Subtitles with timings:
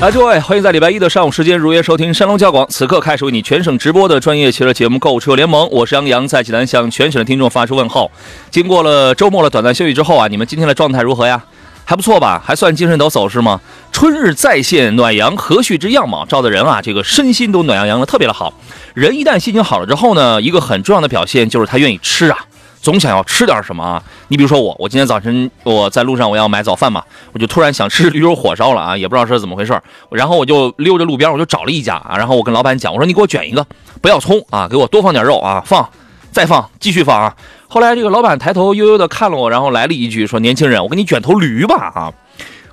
[0.00, 8.08] 来，各位，欢迎在礼拜一的上午时间如约收听山东交广此刻开始为你全省直播的专业汽车节目《购车联盟》，我是杨洋，在济南向全省的听众发出问候。
[8.48, 11.42] 经过了周末的短暂休息之后啊，你们今天的状态如何呀？
[11.84, 12.40] 还不错吧？
[12.46, 13.60] 还算精神抖擞是吗？
[13.90, 18.54] 春日再现暖阳和煦之样貌，照的人啊，这个身心都暖洋洋的，特别的好。
[18.94, 22.38] 人一旦心情好了之后呢，一个很重要的表现就是他愿意吃啊。
[22.80, 24.02] 总想要吃点什么啊？
[24.28, 33.66] 你比如说我，我今天早晨我在路上我要买早饭嘛，我就突然想吃驴肉火烧了啊，也不知道是怎么回事然后我就溜着路边，我就找了一家啊，然后我跟老板讲，我说你给我卷一个，
[34.00, 35.88] 不要葱啊，给我多放点肉啊，放，
[36.32, 37.34] 再放，继续放啊。
[37.66, 42.12] 后来这个老板抬头悠悠的看了我，然后来了一句说：“年轻人，我给你卷头驴吧啊！”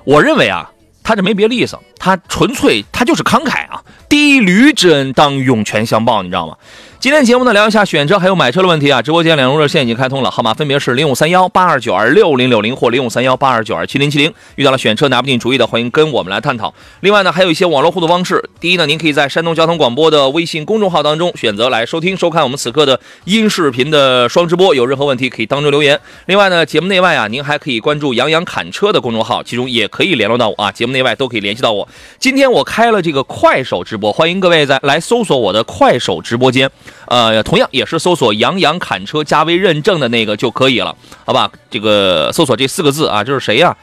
[0.04, 0.70] 我认为啊，
[1.02, 6.56] 他这没别的意思，他纯粹他就是慷慨啊，第一驴之恩当涌泉相报，你知道吗？
[6.98, 9.02] 今天节目呢，聊一下选车还有买车的问题啊。
[9.02, 14.32] 直播间两路热线已经开通了，号码分别是零五三幺八二九二六零六零或零五三幺八二九二七零七零。
[14.54, 16.72] 遇到了选车拿不定主意的，欢迎跟我们来探讨。
[17.00, 18.42] 另外呢，还有一些网络互动方式。
[18.60, 24.74] 第一呢，您可以在山东交通广播的微信公众号当中选择来收听收看我们此刻的音视频的双直播。
[24.74, 26.00] 有任何问题可以当中留言。
[26.24, 30.72] 另外呢，节目内外啊，您还可以关注杨洋侃车的公众号，其中也可以联络到我啊。
[30.72, 31.86] 节目内外都可以联系到我。
[32.18, 36.68] 今天我开了这个快手直播，欢迎各位在来搜索我的快手直播间。
[37.06, 41.50] 呃，同样也是搜索“杨洋砍车”加微认证的那个就可以了，好吧？
[41.70, 43.76] 这个搜索这四个字啊，这是谁呀、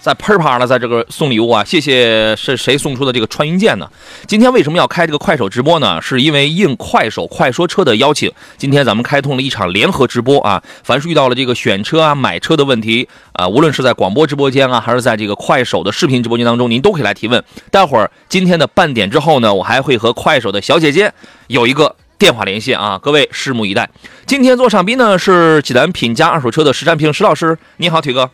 [0.00, 1.62] 在喷啪的在这个送礼物啊！
[1.62, 3.88] 谢谢是谁送出的这个穿云箭呢？
[4.26, 6.02] 今天为什么要开这个快手直播呢？
[6.02, 10.60] 是因为应快手快说车的邀请，今天咱们开通了一场联合直播啊！
[10.82, 17.44] 凡是遇到了这个选车啊、买车的问题啊，无论是在广播直播间啊，还是在这个快手的视频直播间当中，您都可以来提问。
[17.70, 21.12] 待会儿今天的半点之后呢，我还会和快手的小姐姐
[21.46, 21.94] 有一个。
[22.22, 23.90] 电话连线啊，各位拭目以待。
[24.26, 28.30] 今天做上宾呢是济南品家二手车的石占平石老师，你好，腿哥。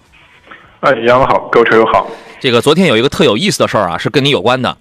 [0.80, 2.06] 哎，杨好，各位车友好。
[2.38, 4.76] 这个昨天有一个特有意思的事儿啊，是跟你有关的。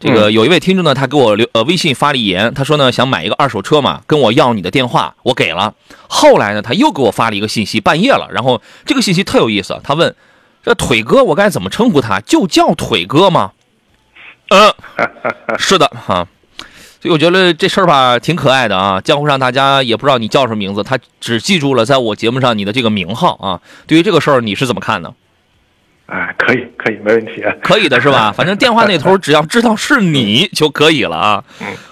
[0.00, 5.74] 这个有一位听众呢，他给我留呃微信发了一言，他说呢想买一个二手车嘛，跟我要你的电话，我给了。
[6.08, 10.16] 后来呢，他又给我发了一个信息，半夜了，然后这个信息特有意思，他问
[10.62, 12.18] 这腿哥我该怎么称呼他？
[12.20, 13.52] 就叫腿哥吗？
[14.48, 14.72] 嗯，
[15.60, 16.26] 是的哈。
[17.00, 23.60] 所以我觉得这事儿吧挺可爱的啊，江湖上大家也不知道你叫什么名字，他只记住了在我节目上你的这个名号啊。
[23.86, 25.14] 对于这个事儿你是怎么看的？
[26.08, 27.44] 哎，可以，可以，没问题。
[27.62, 28.32] 可以的是吧？
[28.36, 31.44] 反正电话那头只要知道是你就可以了啊。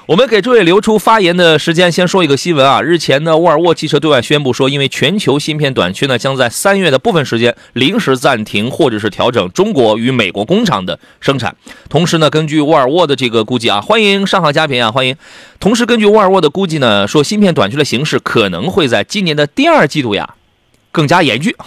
[0.06, 2.80] 我们给诸位留出发言的时间，先说一个新闻啊。
[2.80, 11.54] 日前呢，沃尔沃汽车对外宣布说，因为全球芯片短缺呢，将在三月的部分时间临时暂停或者是调整中国与美国工厂的生产。
[11.90, 15.14] 同时呢，根据沃尔沃的这个估计啊，欢迎上好佳品啊，欢迎。
[15.60, 20.36] 同时，根据沃尔沃的估计呢，说芯片短缺的形势可能会在今年的第二季度呀
[20.90, 21.54] 更加严峻。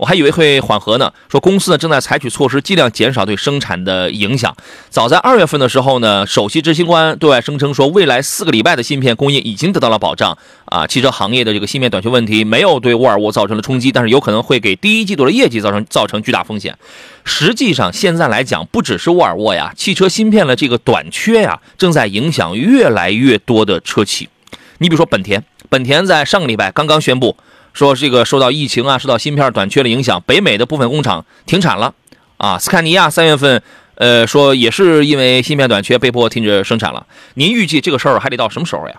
[0.00, 1.12] 我还以为会缓和呢。
[1.28, 4.56] 说公司呢正在采取措施，尽量减少对生产的影响。
[4.88, 10.38] 早在二月份的时候呢，首席执行官对外声称说，未来四个礼拜的芯片供应已经得到了保障。
[10.64, 16.78] 啊，汽车行业的这个芯片短缺问题没有对沃尔沃造成了冲击，但是有可能会给第一季度的业绩造成造成巨大风险。
[17.24, 24.30] 实际上，现在来讲，不只是沃尔沃呀，汽车芯片的这个短缺呀，正在影响越来越多的车企。
[24.78, 27.36] 你比如说本田，本田在上个礼拜刚刚宣布。
[27.72, 31.94] 说这个受到疫情啊，受到芯片短缺的影响，北美的部分工厂停产了，
[32.36, 33.62] 啊，斯堪尼亚三月份，
[33.94, 37.06] 呃，说也是因为芯片短缺被迫停止生产了。
[37.34, 38.94] 您预计这个事儿还得到什么时候呀？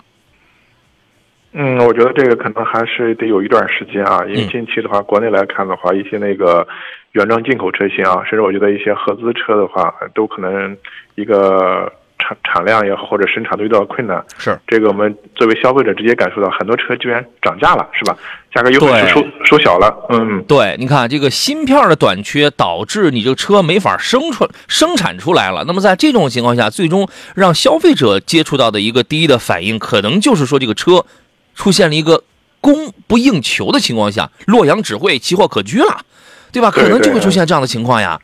[1.53, 6.67] 嗯，我觉得这个可能还是得有一段时间啊，因为近期的话，国内来看的话，一些那个
[7.11, 10.77] 原装进口车型啊，甚至我觉得一些合资车的话，都可能
[11.15, 11.91] 一个。
[12.21, 18.15] 产产量也好，或者生产都遇到困难，是这个我们作为消费者直接感受到，很多车居然涨价了，是吧？
[18.53, 25.63] 价格又收收小了，嗯，对，你看这个芯片的短缺导致你这个车没法生出生产出来了。
[25.65, 31.05] 那么在这种情况下，最终让消费者接触到的一个第一的反应，可能就是说这个车
[31.55, 32.23] 出现了一个
[32.59, 36.05] 供不应求的情况下，洛阳纸贵，奇货可居了。
[36.53, 36.69] 对吧？
[36.69, 38.19] 可能就会出现这样的情况呀，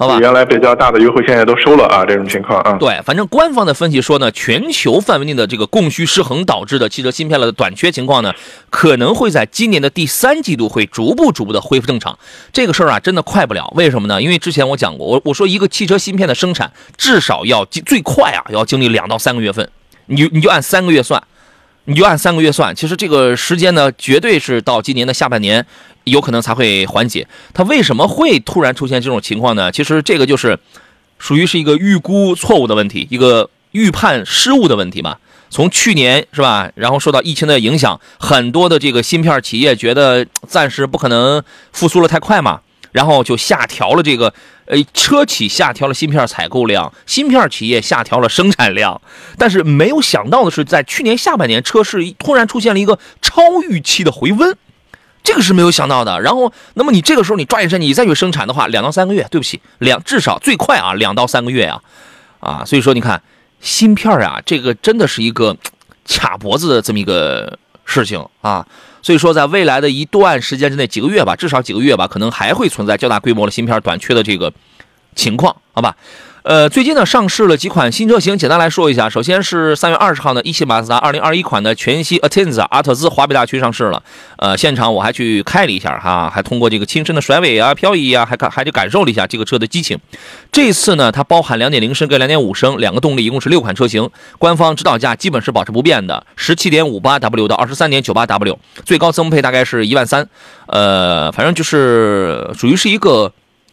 [0.00, 0.18] 好吧？
[0.18, 2.72] 原来比较大的优惠现在都收了啊，这种情况啊。
[2.80, 8.32] 对，反正官方的分析说呢，全球范围内的这个供需失衡导致的汽车芯片的短缺情况呢，
[8.70, 12.18] 可能会在今年的第三季度会逐步逐步的恢复正常。
[12.50, 14.22] 这个事儿啊，真的快不了，为什么呢？
[14.22, 19.68] 因为之前我讲过，我我说一个汽车芯片的生产至少要经最快啊，要经历两到三个月份，
[20.06, 21.22] 你就你就按三个月算。
[21.86, 25.64] 你就按三个月算，其实这个时间呢，绝对是到今年的下半年，
[26.04, 27.26] 有可能才会缓解。
[27.52, 29.70] 它为什么会突然出现这种情况呢？
[29.72, 30.58] 其实这个就是
[31.18, 35.16] 属于是一个预估错误的问题，一个预判失误的问题嘛。
[35.52, 41.42] 从去年是吧，然后受到疫情的影响，很多的这个芯片企业觉得暂时不可能
[41.72, 42.60] 复苏了太快嘛，
[42.92, 44.32] 然后就下调了这个，
[44.66, 49.02] 呃，车企下调了芯片采购量，芯片企业下调了生产量，
[49.36, 54.56] 但是没有想到的是，在去年下半年，车市突然出现了一个超预期的回温。
[55.22, 56.20] 这个是没有想到的。
[56.20, 61.82] 然后，那么你这个时候你抓紧时间，你再去生产的话，两到三个月，对不起，两至少最快啊，两到三个月啊，
[62.40, 63.22] 啊，所以说你看
[63.60, 65.56] 芯片啊，这个真的是一个
[66.08, 68.66] 卡脖子的这么一个事情啊。
[69.02, 74.52] 所以说，在未来的一段时间之内，几个月吧，至少几个月吧，可能还会存在较大规模的芯片短缺的这个
[75.14, 75.96] 情况，好吧？
[76.42, 79.10] 呃，最近呢上市了几款新车型，简单来说一下。
[79.10, 84.02] 首先是三月二十号呢，一汽马自达二零二一款的全新 Atenza 阿特兹华北大区上市了。
[84.38, 89.98] 呃，现场我还去开了一下哈，还通过这个亲身的甩尾啊、漂移啊，还感还去感受了一下这个车的激情。
[90.50, 94.08] 这次呢，它包含两点零升跟两点五升两个动力，一共是六款车型。
[94.38, 100.26] 官方指导价基本是保持不变的，十七点五八 W 到二十三点九八 W，最高增配大概是一万三。
[100.68, 103.30] 呃，反正就是属于是一个。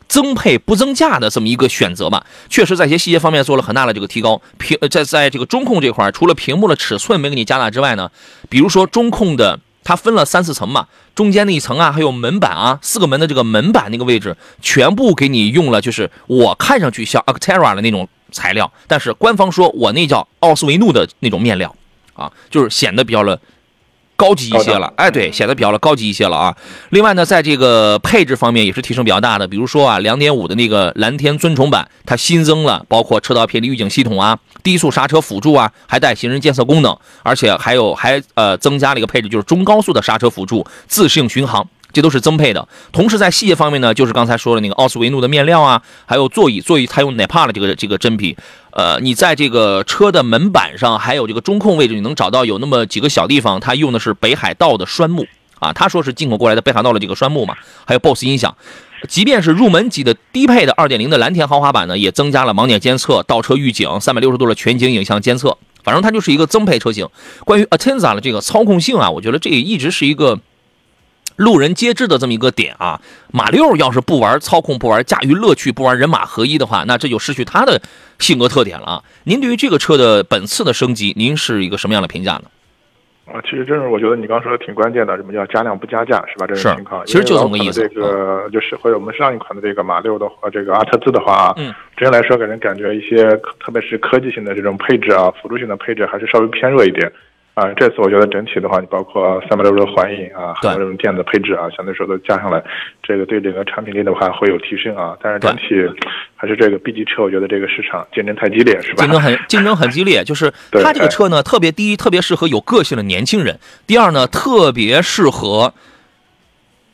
[0.08, 4.42] 增配不增价的这么一个选择吧，确实在一些细节方面做了很大的这个提高。
[4.58, 8.10] 屏在在这个中控这块，除了屏幕的尺寸没给你加大之外呢，
[8.50, 21.74] 比如说中控的它分了三四层嘛，中间那一层啊，还有门板啊，四个门的这个门板那个位置，全部给你用了，就是我看上去像 Actera 的那种材料，但是官方说我那叫奥斯维努的那种面料
[22.14, 23.40] 啊，就是显得比较了。
[24.18, 26.54] 高级一些了，哎，对，显得比较了高级一些了啊。
[26.90, 41.66] 另外呢，在这个配置方面也是提升比较大的，比如说啊，两点五的那个蓝天尊崇版，它新增了包括车道偏离预警系统啊、低速刹车辅助啊，还带行人监测功能，而且还有还呃增加了一个配置，就是中高速的刹车辅助、自适应巡航。
[41.98, 48.38] 这都是增配的，同时在细节方面呢，就是刚才说的那个奥斯维诺的面料啊，还有座椅，座椅它用 n 帕 p a 的这个这个真皮，
[48.70, 55.26] 呃，你在这个车的门板上，还有这个中控位置，你能找到有那么几个小地方，它用的是北海道的栓木
[55.58, 58.56] 啊，他说是进口过来的北海道的这个栓木嘛，还有 BOSS 音响，
[59.10, 67.10] 即便是入门级的低配的2.0的蓝天豪华版呢，也增加了盲点监测、倒车预警、360度的全景影像监测，反正它就是一个增配车型。
[67.44, 70.40] 关于 Atenza 的这个操控性啊，我觉得这一直是一个。
[71.38, 73.00] 路人皆知的这么一个点啊，
[73.32, 77.82] 马六要是不玩操控、不玩驾驭乐趣、不玩人马合一的话，那这就失去它的
[78.20, 79.04] 性格特点了啊。
[79.24, 82.44] 您对于这个车的本次的升级，您是一个什么样的评价呢？
[83.28, 86.48] 啊，其实真是我觉得你刚说的挺关键的，什么叫加量不加价，是吧？
[86.48, 93.30] 这种情况，其实就这么个意思这个就是或者我们上一款的这个马六的呃这个阿特兹的话，嗯，真来说给人感觉一些，
[93.60, 97.12] 特别是科技性的这种配置啊，辅助性的配置还是稍微偏弱一点。
[97.58, 102.64] 啊，这次我觉得整体的话，你包括三百六十度环影啊，还有这种电子配置啊，相对说都加上来，
[103.02, 105.18] 这个对整个产品力的话会有提升啊。
[105.24, 105.64] 但是整体
[106.36, 109.04] 还是这个 B 级车，我觉得这个市场竞争太激烈，是吧？
[109.04, 113.56] 竞争很竞争很激烈，就是 对它这个车呢，特别第一，特别适合有个性的年轻人；
[113.88, 115.74] 第二呢，特别适合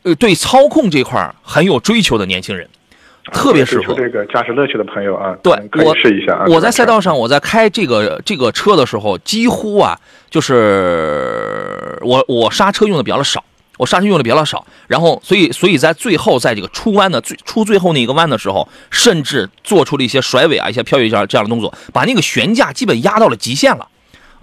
[0.04, 2.70] 呃对操控这块儿很有追求的年轻人，
[3.32, 3.94] 特别适合。
[3.94, 6.46] 这个驾驶乐趣的朋友啊，对可以试一下啊。
[6.48, 9.98] 我在赛道上，我在开这个这个车的时候，几乎啊，
[10.30, 13.44] 就是我我刹车用的比较少，
[13.78, 23.88] 我刹车用的比较少，然后所以所以在最后在这个出弯的最出最后那一个弯的时候，甚至做出了一些甩尾啊、一些漂移这样这样的动作，把那个悬架基本压到了极限了。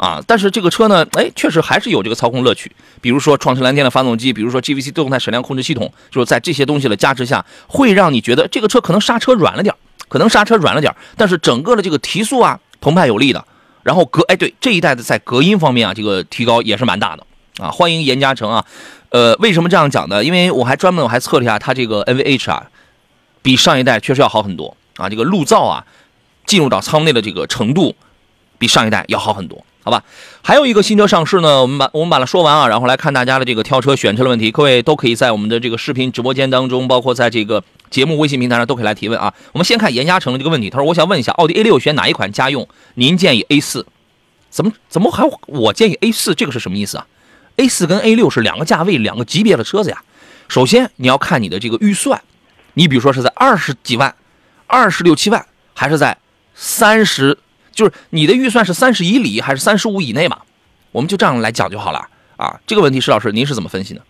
[0.01, 2.73] 啊，但是这个车呢，哎，确实还是有这个操控乐趣。
[3.03, 9.75] 比如说创驰蓝天的发动机，比如说 GVC 动态矢量控制系统，就是在这些东西的加持下，会让你觉得这个车可能刹车软了点
[10.09, 13.45] 可能刹车软了点但是整个的这个提速啊，澎湃有力的。
[13.83, 17.27] 然后隔，哎，对这一代的在隔音方面啊，这个提高也是蛮大的
[17.59, 17.71] 啊。
[17.71, 18.65] 欢迎严嘉诚啊，
[19.11, 20.25] 呃，为什么这样讲呢？
[20.25, 22.71] 因为我还专门我还测了一下它这个 NVH 啊，
[23.43, 25.11] 比上一代确实要好很多啊。
[25.11, 25.85] 这个路噪啊，
[26.47, 27.95] 进入到舱内的这个程度，
[28.59, 29.63] 比上一代要好很多。
[29.83, 30.05] 好吧，
[30.43, 34.51] 还有一个新车上市呢，我们把我们把它说完啊，然后来看大家的这个挑车选车的问题。
[34.51, 39.33] 各位都可以在我们的这个视频直播间当中，包括在这个节目微信平台上都可以来提问啊。
[39.53, 42.69] 我们先看严嘉诚的这个问题，他说：“我想问一下，奥迪 A 六选哪一款家用？
[42.95, 43.87] 您建议 A 四？
[44.51, 46.35] 怎么怎么还我建议 A 四？
[46.35, 47.07] 这个是什么意思啊
[47.57, 50.03] ？A 四跟 A 六是两个价位、两个级别的车子呀。
[50.49, 52.21] 首先你要看你的这个预算，
[52.75, 54.15] 你比如说是在二十几万、
[54.67, 56.19] 二十六七万，还是在
[56.55, 57.39] 三十，
[57.73, 60.39] 就是你的预算是三十以里还是三十五以内嘛？
[60.93, 62.01] 我们就这样来讲就好了
[62.37, 62.59] 啊。
[62.67, 64.01] 这个问题，石老师您是怎么分析的？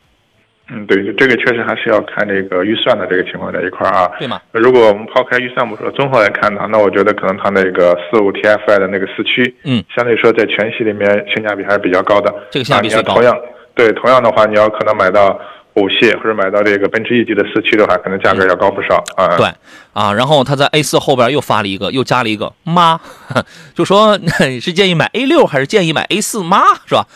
[0.73, 4.09] 嗯，对，这个确实还是要看这个预算的这个情况在一块儿啊。
[4.19, 4.41] 对吗？
[4.53, 12.33] 如果我们抛开预算不说，综合来看呢，那我觉得可能它那个四五 TFI 的那个四驱，嗯，相对说在全系里面性价比还是比较高的。
[12.53, 13.37] 这个性价比啊你要最高同样
[13.75, 15.37] 对，同样的话，你要可能买到
[15.81, 19.37] 五系或者买到这个奔驰 E 级的四驱的话，可能价格要高不少啊。
[19.37, 19.47] 对
[19.93, 23.01] 啊，然后他在 A 四后边又发了一个，又加了一个妈，
[23.75, 24.19] 就说
[24.61, 27.07] 是建议买 A 六还是建议买 A 四妈是吧？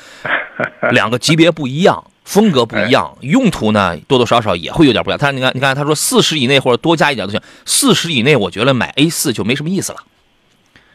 [0.90, 5.18] 两个级别不一样，风格不一样， 用途呢多多少少也会有点不一样。
[5.18, 9.98] 他你看，你看他说四十以内或者多加一点都行，四十以内我觉得买 A 四就没什么意思了。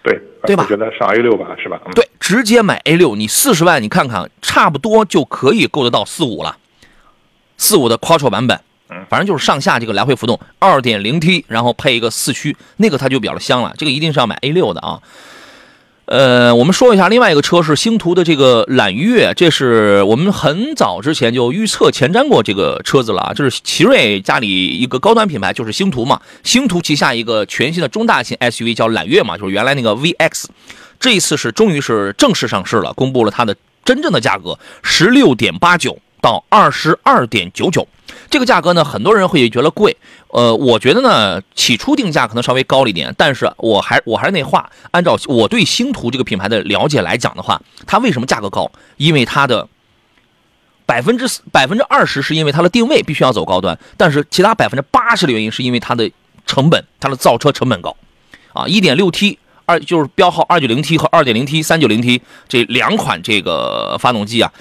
[0.01, 1.77] 对对吧我觉得上 A 六吧，是吧？
[1.85, 6.55] 嗯，对，直接买 A 六，你四十万，你看看，差不多就可以够得到四五了，
[7.59, 9.05] 四五的 Quattro 版本，嗯。
[9.07, 14.99] 反正就是上下这个来回浮动，二点零 T，然后配一个四驱，那个它就比较香了，这个一定是要买 A 六的啊。
[16.05, 30.45] 呃，我们说一下另外一个车是星途的这个揽月，这是我们很早之前就预测前瞻过这个车子了啊，这是奇瑞家里一个高端品牌，就是星途嘛，星途旗下一个全新的中大型 SUV 叫揽月嘛，就是原来那个 VX，
[30.99, 37.88] 这一次是终于是正式上市了，公布了它的真正的价格，十六点八九到二十二点九九。
[38.29, 39.95] 这个价格呢，很多人会觉得贵，
[40.29, 48.71] 呃，我觉得呢，起初定价可能稍微高了一点，但是我还我还是那话，按照我对星途这个品牌的了解来讲的话，它为什么价格高？
[48.97, 49.67] 因为它的
[50.85, 56.09] 百分之百分之二十是因为它的定位必须要走高端，但是其他百分之八十的原因是因为它的
[56.45, 57.95] 成本，它的造车成本高，
[58.53, 64.51] 啊，一点六 T 二就是标号二九零 T 和二点零 T、三九零 T 这两款这个发动机啊。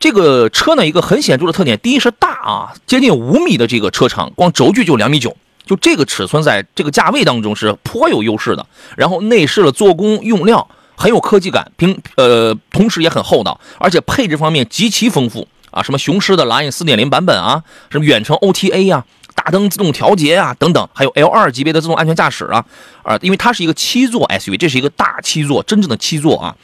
[0.00, 5.36] 这个车呢，一个很显著的特点，第一是大啊，接近五米的这个车长，光轴距就两米九，
[5.66, 8.64] 就这个尺寸在这个价位当中是颇有优势的。
[8.96, 22.64] 然后内饰的做工用料很有科技感，平呃同时也很厚道，而且配置方面极其丰富啊，什么雄狮的 Line 四点零版本啊，什么远程 OTA 呀、大灯自动调节啊等等，还有 L 二级别的自动安全驾驶啊，
[23.02, 26.54] 啊，因为它是一个七座 SUV，这是一个大七座，真正的七座啊。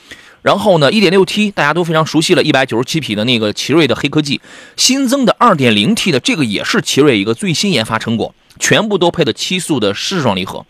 [0.44, 4.42] 然后呢，1.6T 大家都非常熟悉了，197匹的那个奇瑞的黑科技，
[4.76, 10.66] 新增的 2.0T 的这个也是奇瑞一个最新研发成果，全部都配的七速的湿双离合，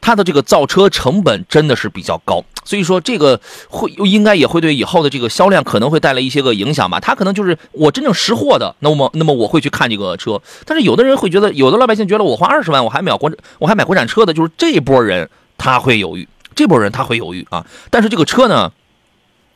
[0.00, 6.98] 它的这个造车成本真的是比较高，所以说这个会应该也会对以后的这个销量可能会带来一些个影响吧。
[6.98, 15.28] 它可能就是我真正识货的，那么那么我会去看这个车，但是有的人会觉得，有的老百姓觉得我花二十万我还买国我还买国产车的，就是这波人
[15.58, 16.26] 他会犹豫。
[16.58, 18.72] 这波人他会犹豫啊，但是这个车呢，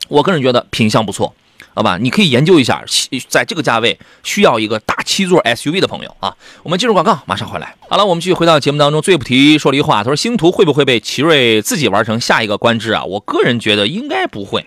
[0.07, 1.35] 我个人觉得品相不错，
[1.73, 1.97] 好吧？
[1.99, 2.81] 你可以研究一下，
[3.27, 6.33] 在这个价位需要一个大七座 SUV 的朋友啊。
[6.63, 7.75] 我们进入广告，马上回来。
[7.89, 9.01] 好了，我们继续回到节目当中。
[9.01, 13.03] 最不提说了一话，他说星途会不会被奇瑞自己玩成下一个观致啊？
[13.03, 14.65] 我个人觉得应该不会。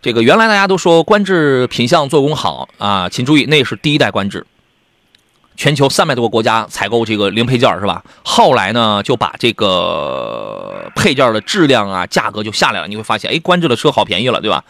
[0.00, 4.46] 这个原来大家都说观致品相做工好啊，请注意，那是第一代观致。
[5.56, 8.02] 全球三百多个国家采购这个零配件是吧？
[8.24, 12.88] 后来呢，就把这个配件的质量啊、价格就下来了。
[12.88, 14.64] 你会发现，哎，观致的车好便宜了，对吧？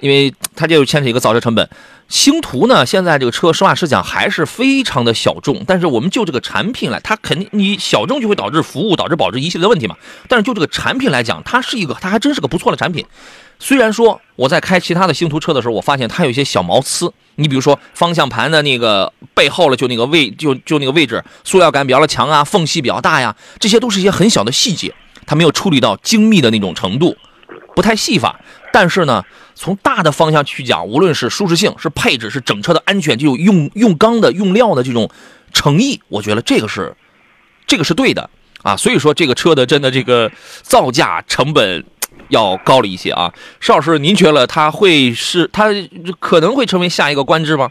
[0.00, 1.68] 因为它就牵扯一个造车成本。
[2.08, 9.96] 星途呢，现在这个车实话实讲还是非常的小众，但是我们就这个产品来，它肯定你小众就会导致服务、导致保值一系列的问题嘛。
[10.28, 13.06] 但是就这个产品来讲，它是一个，它还真是个不错的产品。
[13.62, 17.12] 虽然说我在开其他的星途车的时候，我发现它有一些小毛刺。
[17.36, 24.92] 你比如说方向盘的那个背后了，就那个位，就就那个位置，塑料感比较的强啊，缝隙比较大呀，这些都是一些很小的细节，
[25.26, 27.16] 它没有处理到精密的那种程度，
[27.76, 28.40] 不太细法。
[28.72, 35.08] 但是呢，从大的方向去讲，无论是舒适性、是配置、是整车的安全，就用用钢的、用料的这种
[35.52, 36.96] 诚意，我觉得这个是
[37.68, 38.28] 这个是对的
[38.64, 38.76] 啊。
[38.76, 40.28] 所以说，这个车的真的这个
[40.62, 41.84] 造价成本。
[42.32, 45.68] 要高了一些啊，邵老师，您觉得它会是它
[46.18, 47.70] 可能会成为下一个观致吗？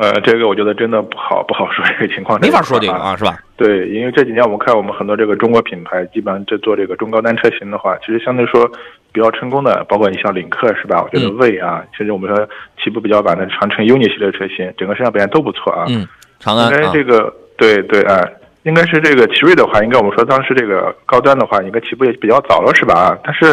[0.00, 3.36] 呃，这个我觉得真的不好不好说这个情况，没法说这个啊，是吧？
[3.56, 8.70] 对，因为这几年我们看我们很多这个中国品牌，基本上在做这个中高端车型的话，其实相对说
[9.12, 11.02] 比较成功的，包括你像领克是吧？
[11.02, 12.48] 我觉得魏啊，甚至我们说
[12.82, 15.84] 起步比较晚的长城 UNI 系列车型，整个市场表现都不错啊。
[15.88, 16.06] 嗯，
[16.38, 18.24] 长安应该这个对对啊。
[18.64, 23.16] 应该是这个奇瑞的话，应该我们说当时这个高端的话，应该起步也比较早了，是吧？
[23.24, 23.46] 但是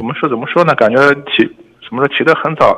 [0.00, 0.74] 我们说怎么说呢？
[0.74, 0.96] 感觉
[1.30, 1.44] 起
[1.88, 2.76] 怎么说起得很早，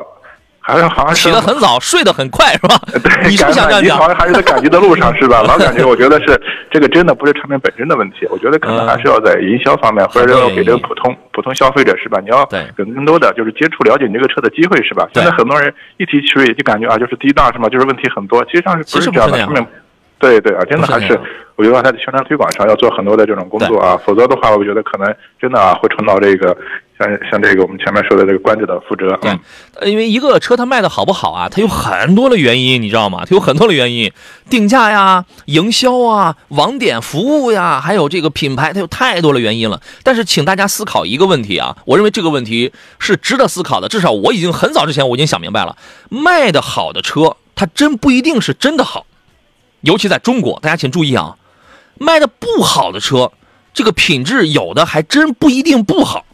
[0.60, 2.76] 还是好像起得很早，睡得很快，是吧？
[3.02, 3.99] 对，你是不是想这样讲？
[3.99, 5.42] 好像还是在赶集的路上，是吧？
[5.49, 12.20] 老感觉我觉得是这个真的不是产品本身的问题，我觉得可能还是要在营销方面，或者说给这个普通普通消费者，是吧？
[12.20, 12.46] 你要
[12.76, 15.08] 给更多的就是接触了解你这个车的机会，是吧？
[15.14, 17.68] 现在很多人一提奇瑞就感觉啊，就是低档是吗？
[17.68, 19.66] 就是问题很多，其实上是不是这样的？
[20.21, 21.19] 对对啊，真的还是
[21.57, 26.57] 我觉得他的宣传推广上要做很多的这种工作啊，否则的话，我觉得可能真的啊会重蹈这个
[26.99, 29.09] 像像这个我们前面说的这个官子的覆辙。
[29.21, 29.41] 对嗯，
[29.81, 33.25] 呃因为一个车它卖的好不好啊，它有很多的原因，你知道吗？
[33.27, 34.12] 它有很多的原因，
[34.49, 39.81] 定价呀、营销啊、网点服务呀，还有这个品牌，它有太多的原因了。
[40.03, 43.89] 但是，请大家思考一个问题啊，我认为这个问题是值得思考的。
[43.89, 45.77] 至少我已经很早之前我已经想明白了，
[46.11, 49.07] 卖的好的车，它真不一定是真的好，
[49.82, 51.37] 尤其在中国，大家请注意啊，
[51.99, 53.32] 卖的不好的车，
[53.72, 56.25] 这个品质有的还真不一定不好。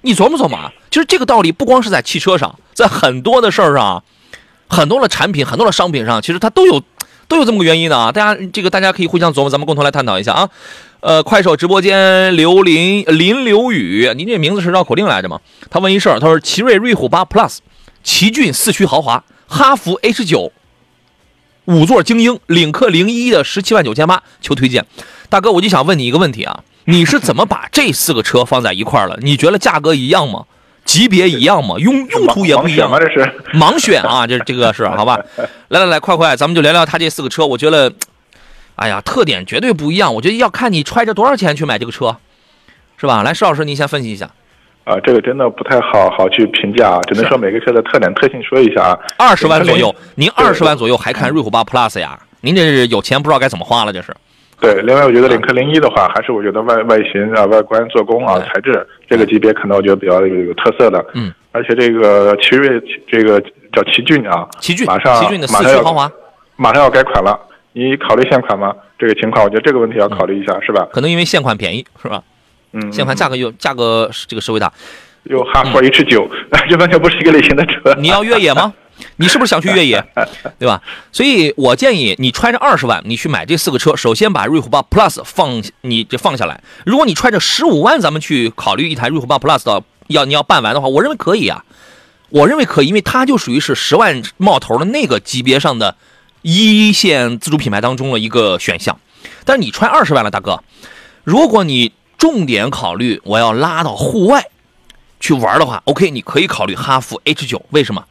[0.00, 4.02] 你琢磨琢磨啊，其实这个道理不光是在汽车上，在很多的事儿上，
[4.68, 6.82] 很多的产品、很多的商品上，其实它都有
[7.26, 8.12] 都有这么个原因的啊。
[8.12, 10.48] 大家这个大家可以互相琢磨，咱们共同来探讨一下啊。
[11.00, 15.40] 呃，快手直播间刘林林刘宇，您这名字是绕口令来着吗？
[15.70, 17.58] 他问一事儿，他说奇瑞瑞虎八 Plus、
[18.02, 20.52] 奇骏四驱豪华、哈弗 H 九
[21.68, 24.86] 五座精英、领克零一的十七万九千八，求推荐。
[25.28, 29.18] 大哥，我就想问你一个问题啊，你是怎么把这四个车放在一块儿了？
[29.20, 30.46] 你觉得价格一样吗？
[30.86, 31.74] 级别一样吗？
[31.78, 32.90] 用用途也不一样。
[32.98, 33.34] 这是？
[33.52, 35.20] 盲选啊，这这个是好吧？
[35.68, 37.46] 来来来，快快，咱们就聊聊他这四个车。
[37.46, 37.92] 我觉得，
[38.76, 40.14] 哎呀，特点绝对不一样。
[40.14, 42.16] 我觉得要看你揣着多少钱去买这个车，
[42.96, 43.22] 是吧？
[43.22, 44.30] 来，石老师，您先分析一下。
[44.88, 48.98] 啊，这个真的不太好好去评价啊，只能说每个车的特点特性说一下啊。
[49.18, 52.18] 二十万左右，您对二十万左右还看瑞虎八 Plus 呀？
[52.40, 54.14] 您这是有钱不知道该怎么花了，这是。
[54.60, 61.04] 对，另外我觉得领克零一的话，还是我觉得外外形啊、外观、做工啊、材质这个级别，可能我觉得比较有有特色的。
[61.14, 63.40] 嗯，而且这个奇瑞这个
[63.72, 66.10] 叫奇骏啊，奇骏马上奇骏的四驱豪华，
[66.56, 67.38] 马上要改款了，
[67.72, 68.74] 你考虑现款吗？
[68.98, 70.88] 这个情况，我觉得这个问题要考虑一下，是吧？
[70.92, 72.20] 可能因为现款便宜，是吧？
[72.72, 74.72] 嗯，现款价格又价格这个稍微大。
[75.24, 76.28] 有哈弗 H 九，
[76.68, 77.94] 这完全不是一个类型的车。
[77.98, 78.72] 你要越野吗？
[79.16, 80.02] 你是不是想去越野，
[80.58, 80.82] 对吧？
[81.12, 83.94] 所以我建议你揣着二十万，你去买这四个车。
[83.94, 86.60] 首先把瑞虎八 Plus 放你这放下来。
[86.84, 91.64] 如果你揣着十五万，咱们去考虑一台瑞虎八 Plus 的，要你要办完的话，我认为可以啊。
[92.30, 95.96] 我认为可以，因为它就属于是十万冒头的那个级别上的
[96.42, 98.98] 一线自主品牌当中的一个选项。
[99.44, 100.62] 但是你揣二十万了，大哥，
[101.24, 104.50] 如果你重点考虑我要拉到户外
[105.20, 107.64] 去玩的话，OK，你可以考虑哈弗 H 九。
[107.70, 108.04] 为什么？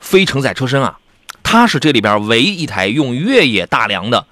[0.00, 0.98] 非承载车身啊，
[1.42, 4.26] 它是这里边唯一一台用越野大梁的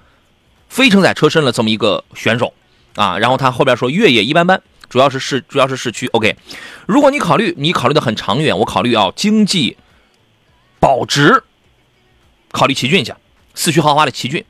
[0.69, 2.53] 非承载车身的这么一个选手
[2.95, 3.17] 啊。
[3.17, 6.07] 然后它后边说越野一般般，主要是市主要是市区。
[6.07, 6.35] OK，
[6.85, 9.77] 如果你考虑你考虑的很长远，我考虑要经济
[10.79, 11.43] 保值，
[12.51, 13.13] 考虑奇骏去，
[13.53, 14.45] 四驱豪华的奇骏，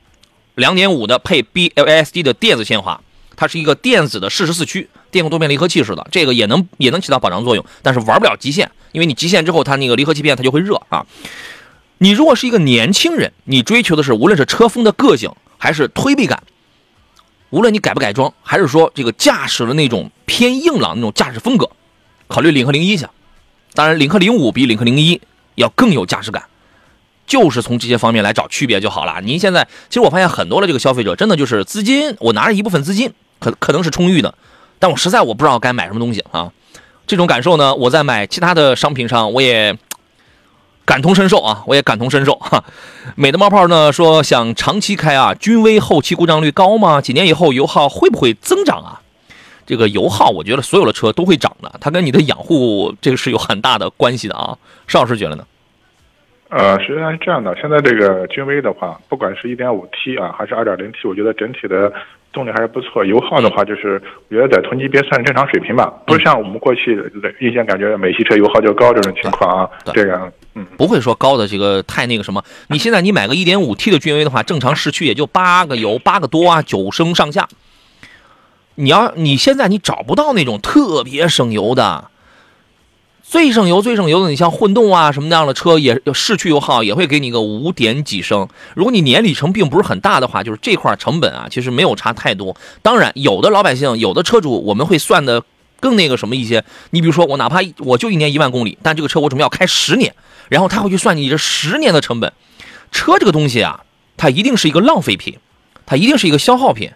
[0.54, 3.00] 两点五的配 BLSD 的电子限滑，
[3.40, 11.06] 它是一个电子的适时四驱，电控多片离合器式的，这个也能也能起到保障作用，但是玩不了极限，因为你极限之后，它那个离合器片它就会热啊。
[11.98, 16.42] 你如果是一个年轻人，你追求的是无论是车风的个性，还是推背感，
[17.50, 21.70] 无论你改不改装，还是说这个驾驶的那种偏硬朗那种驾驶风格，
[22.26, 23.06] 考虑领克零一去。
[23.72, 25.20] 当然，领克零五比领克零一
[25.54, 26.42] 要更有驾驶感，
[27.24, 29.20] 就是从这些方面来找区别就好了。
[29.22, 34.34] 您现在其实我发现很多的这个消费者真的就是资金，我拿着一部分资金，可可能是充裕的，
[34.78, 36.52] 但我实在我不知道该买什么东西啊。
[37.06, 39.76] 这种感受呢，我在买其他的商品上我也
[40.84, 42.64] 感同身受啊，我也感同身受哈。
[43.16, 47.00] 美的冒泡呢说想长期开啊，君威后期故障率高吗？
[47.00, 49.00] 几年以后油耗会不会增长啊？
[49.66, 54.56] 这个油耗，我觉得所有的车都会涨的，它跟你的养护这个是有很大的关系的啊。
[54.86, 55.44] 邵老师觉得呢？
[56.50, 61.92] 呃，实际上是这样的，现在这个君威的话，不管是 1.5T 啊，还是 2.0T，我觉得整体的
[62.32, 63.04] 动力还是不错。
[63.04, 69.70] 油耗的话，就是我觉得在同级别算正常水平吧，不是像我们过去的印象感觉美系车油耗就高这种情况啊。
[69.84, 72.42] 对这个，嗯，不会说高的这个太那个什么。
[72.68, 77.48] 你现在你买个 1.5T 的君威的话，正常市区也就八个油，八个多啊，九升上下。
[78.76, 82.10] 你要你现在你找不到那种特别省油的，
[83.30, 88.48] 最省油最省油的，你像混动啊什么那样的车，也市区油耗也会给你个五点几升。
[88.74, 92.56] 如果你年里程并不是很大的话，就是这块成本啊，其实没有差太多。
[92.80, 95.42] 当然，有的老百姓，有的车主，我们会算的
[95.78, 96.64] 更那个什么一些。
[96.88, 100.14] 你比如说，我哪怕我就一年一万公里，但这个车我准备要开十年，
[100.48, 102.32] 然后他会去算你这十年的成本。
[102.92, 103.84] 车这个东西啊，
[104.16, 105.36] 它一定是一个浪费品，
[105.84, 106.92] 它一定是一个消耗品。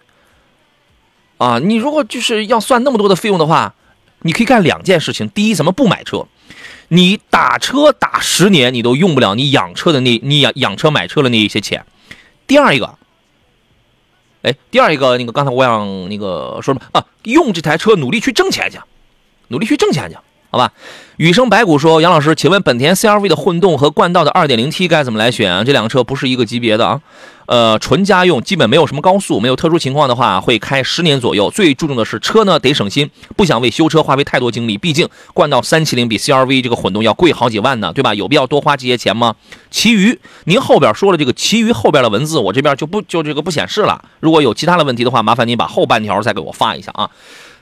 [1.37, 3.75] 啊，你如果就是要算那么多的费用的话，
[4.23, 5.29] 你可以干两件事情。
[5.29, 6.25] 第一，咱们不买车，
[6.87, 11.85] 你打车打十年，你都用不了你养车的那你养养车买车的那一些钱。
[12.47, 12.97] 第二一个，
[14.41, 17.05] 哎，第二一个那个刚才我想那个说什么啊？
[17.23, 18.77] 用这台车努力去挣钱去，
[19.47, 20.17] 努力去挣钱去
[20.53, 20.71] 好吧？
[21.17, 25.63] 雨生白骨说：“杨老师，请问本田 CRV 的混动和冠道的 2.0T 该怎么来选啊？
[25.63, 27.01] 这两个车不是一个级别的啊。
[27.47, 31.49] 呃，纯家用，基本没有什么高速，没有特殊情况的话，会开十年左右。
[31.49, 34.77] 最注重的是车呢，得省心，不想为修车花费太多精力。
[34.77, 38.13] 毕竟冠道370比 CRV 这个混动要贵好几万呢，对吧？
[38.13, 39.35] 有必要多花这些钱吗？
[39.71, 44.03] 其余您后边说了这个其余后边的文字，我这边就不就这个不显示了。
[44.19, 47.09] 如果有其他的问题的话，麻烦您把后半条再给我发一下啊。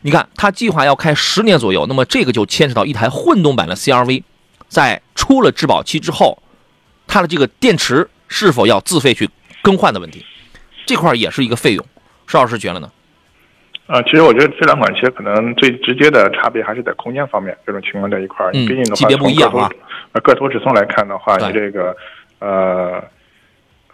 [0.02, 4.24] 你看，它计划要开十年左右，那么这个就牵扯到一台混动版的 CRV，
[4.68, 6.42] 在出了质保期之后，
[7.08, 9.30] 它的这个电池是否要自费去
[9.62, 10.26] 更换的问题，
[10.86, 11.86] 这块儿也是一个费用。
[12.28, 12.92] 邵老师觉得呢？
[13.88, 19.76] 啊，其实我觉得这两款车可能最直接的差别还是在空间方面，这种情况在一块儿，嗯毕竟的话，级别不一样啊从个头
[20.14, 21.96] 呃个头尺寸来看的话，对你这个
[22.40, 23.04] 呃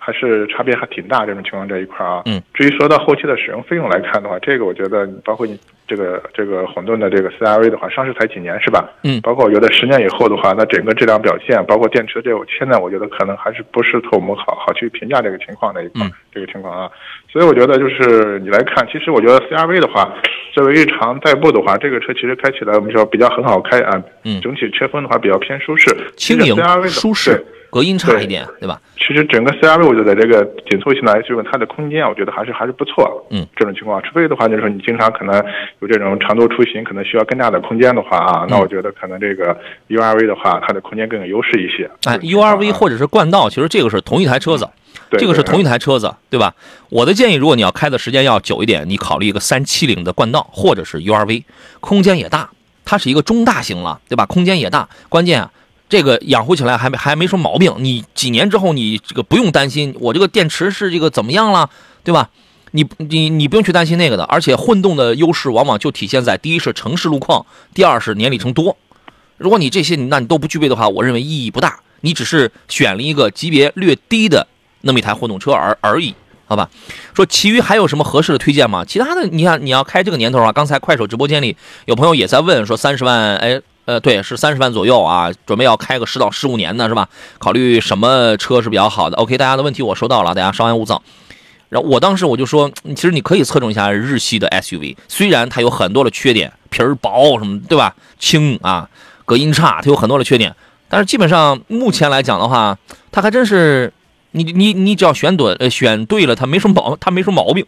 [0.07, 2.21] 还是差别还挺大，这种情况这一块儿啊。
[2.27, 2.41] 嗯。
[2.53, 8.89] 至于说到后期的使用费用来看的话，这个我觉得包括你这个这个混动的这个 CRV 的话，上市才几年是吧？
[9.03, 16.89] 嗯包括我觉得十年以后的话，那整个质量表现，包括电池这个，现在我觉得可能还是不适合我们好好去评价这个情况这一块这个情况啊。
[17.29, 20.09] 所以我觉得就是你来看，其实我觉得 CRV 的话，
[20.53, 24.01] 作为日常代步的话，这个车其实开起来我们说比较很好开啊。
[24.23, 28.79] 嗯整体车风的话比较偏舒适，轻盈其实 CRV 的舒适对，隔音差一点，对吧？
[28.97, 33.25] 其实整个 CRV 我觉得这个紧凑型的 SUV 它的空间，我觉得还是还是不错。
[33.29, 35.35] 嗯，这种情况，除非的话就是说你经常可能
[35.79, 39.57] 有这种长途出行，可能需要更大的空间的话啊，那我觉得可能这个
[39.89, 41.89] URV 的话，它的空间更有优势一些。
[42.05, 44.67] 哎这种情况啊，URV 或者是冠道，其实这个是同一台车子，
[45.09, 46.53] 对对这个是同一台车子，对吧？
[46.89, 51.43] 我的建议，如果你要开的时间要久一点，你考虑一个三七零的冠道或者是 URV，
[51.79, 52.49] 空间也大，
[52.83, 54.25] 它是一个中大型了，对吧？
[54.25, 55.51] 空间也大，关键啊，
[55.89, 57.73] 这个养护起来还没还没什么毛病。
[57.79, 61.69] 你几年之后，你这个不用担心，我这个电池是这个怎么样了，
[62.03, 62.29] 对吧？
[62.71, 68.75] 你你你不用去担心那个的，而且混动的优势往往就体现在第一是城市路况，第二是年里程多。
[69.37, 71.79] 如果你这些那你都不具备的话，我认为意义不大。
[72.01, 74.45] 你只是选了一个级别略低的
[74.81, 76.13] 那么一台混动车而而已，
[76.45, 76.69] 好吧？
[77.15, 78.85] 说其余还有什么合适的推荐吗？
[78.85, 87.07] 其他的，你看你要开这个年头啊，刚才快手直播间里有朋友也在问说三十万，哎，呃，对，是三十万左右啊，准备要开个十到十五年的是吧？
[87.39, 91.01] 考虑什么车是比较好的？OK，大家的问题我收到了，大家稍安勿躁。
[91.69, 97.95] 然后我当时我就说，其实你可以侧重一下日系的 SUV，虽然它有很多的缺点，皮儿薄什么，对吧？
[98.19, 98.89] 轻啊，
[99.23, 100.53] 隔音差，它有很多的缺点，
[100.89, 102.77] 但是基本上目前来讲的话，
[103.09, 103.93] 它还真是
[104.31, 107.65] 你你你只要选对呃选对了，它没什么毛它没什么毛病，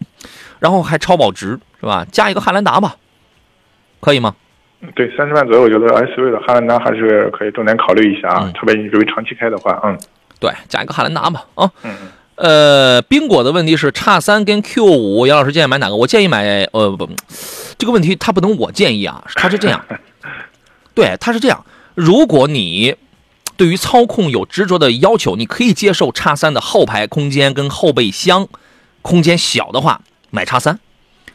[0.60, 2.06] 然后还超保值是吧？
[2.12, 2.98] 加一个汉兰达吧，
[4.02, 4.36] 可以吗？
[4.96, 9.98] 对三十万左右，我觉得 SUV 的汉兰达还是可以重点考虑一下啊，嗯特别你作为长期开的话，嗯
[10.40, 11.72] 对，加一个汉兰达吧啊。
[11.84, 11.92] 嗯。
[12.36, 15.96] 呃，宾果的问题是叉三跟 Q 五，杨老师建议买哪个？
[15.98, 17.10] 我建议买呃不，
[17.78, 19.84] 这个问题他不能我建议啊，他是这样，
[20.96, 21.66] 对，他是这样。
[21.96, 22.96] 如果你
[23.58, 28.48] 对于操控有执着的要求，你可以接受叉三的后排空间跟后备箱
[29.02, 30.00] 空间小的话，
[30.32, 30.80] 买叉三。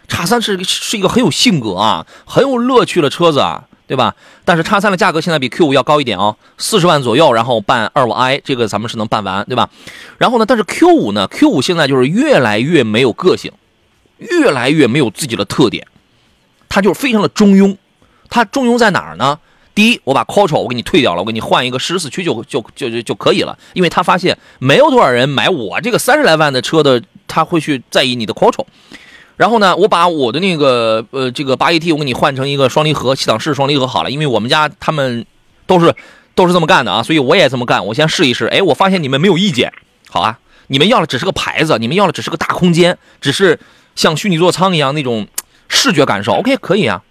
[0.09, 4.15] 叉三是是一个很有性格啊，很有乐趣的车子啊，对吧？
[4.45, 9.71] 但是叉三的价格现在比 Q 五要高一点哦，四十万左右，然后办二五 i，这个咱们是能办完，对吧？
[10.19, 13.51] 然后呢，但是 Q 五呢，Q 五现在就是越来越没有个性，
[14.19, 15.87] 越来越没有自己的特点，
[16.69, 17.77] 它就是非常的中庸。
[18.29, 19.39] 它中庸在哪儿呢？
[19.75, 28.65] 第一，我把 Quattro 我给你退掉了，我给你换一个十四驱就就就就就可以了，因为他发现没有多少人买我这个三十来万的车的，他会去在意你的 Quattro。
[29.37, 35.27] 然后呢，我把我的那个呃这个八 AT 我给你换成一个双离合七档式双离合好了，因为我们家他们
[35.67, 35.95] 都是
[36.35, 38.47] 都是这么干的啊，所以我也这么干，我先试一试。
[38.47, 39.73] 哎，我发现你们没有意见，
[40.09, 43.59] 好啊，你们要的只是个牌子，你们要的只是个大空间，只是
[43.97, 45.27] 像虚拟座舱一样那种
[45.69, 47.03] 视觉感受，OK 可以啊。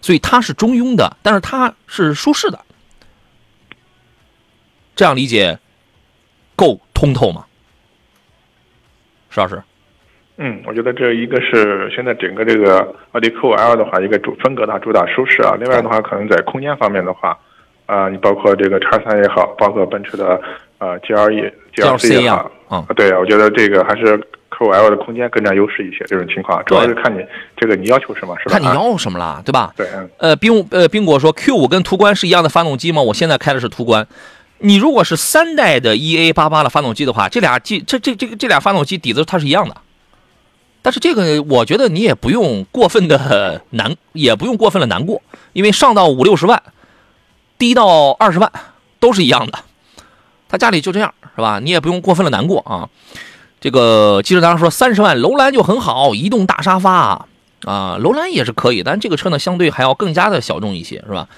[0.00, 2.60] 所以它是中庸的，但是它是舒适的，
[4.94, 5.58] 这样理解
[6.54, 7.46] 够通透吗？
[9.30, 9.62] 石老师，
[10.38, 17.36] 嗯，我觉得这一个是现在整个这个奥迪 Q5L 的话，一个主风格的话主打舒适啊，另外的话可能在空间方面的话，
[17.86, 20.40] 啊、你包括这个叉三也好，包括奔驰的
[20.78, 24.16] 呃 GLE、GLC 也好，啊嗯啊对，我觉得这个还是
[24.50, 27.18] Q5L 的空间更占优势一些，这种情况主要是看你
[27.56, 28.52] 这个你要求什么，是吧？
[28.52, 29.72] 看你啊要什么了，对吧？
[29.76, 30.08] 对，嗯。
[30.18, 33.02] 呃，宾呃宾果说 Q5 跟途观是一样的发动机吗？
[33.02, 34.06] 我现在开的是途观。
[34.60, 39.74] 你如果是三代的 EA 八八的发动机的话，这俩机这这这个这俩发动机底子它是一样的。
[40.82, 46.62] 但是这个我觉得你也不用过分的难，也不用过分的难过，因为上到五六十万，
[47.58, 48.50] 低到二十万
[49.00, 49.58] 都是一样的。
[50.48, 51.60] 他家里就这样是吧？
[51.62, 52.88] 你也不用过分的难过啊。
[53.60, 57.26] 这个记者当时说三十万楼兰就很好，移动大沙发
[57.64, 61.28] 啊，楼兰也是可以，但这个车呢相对还要更加的小众一些，是吧？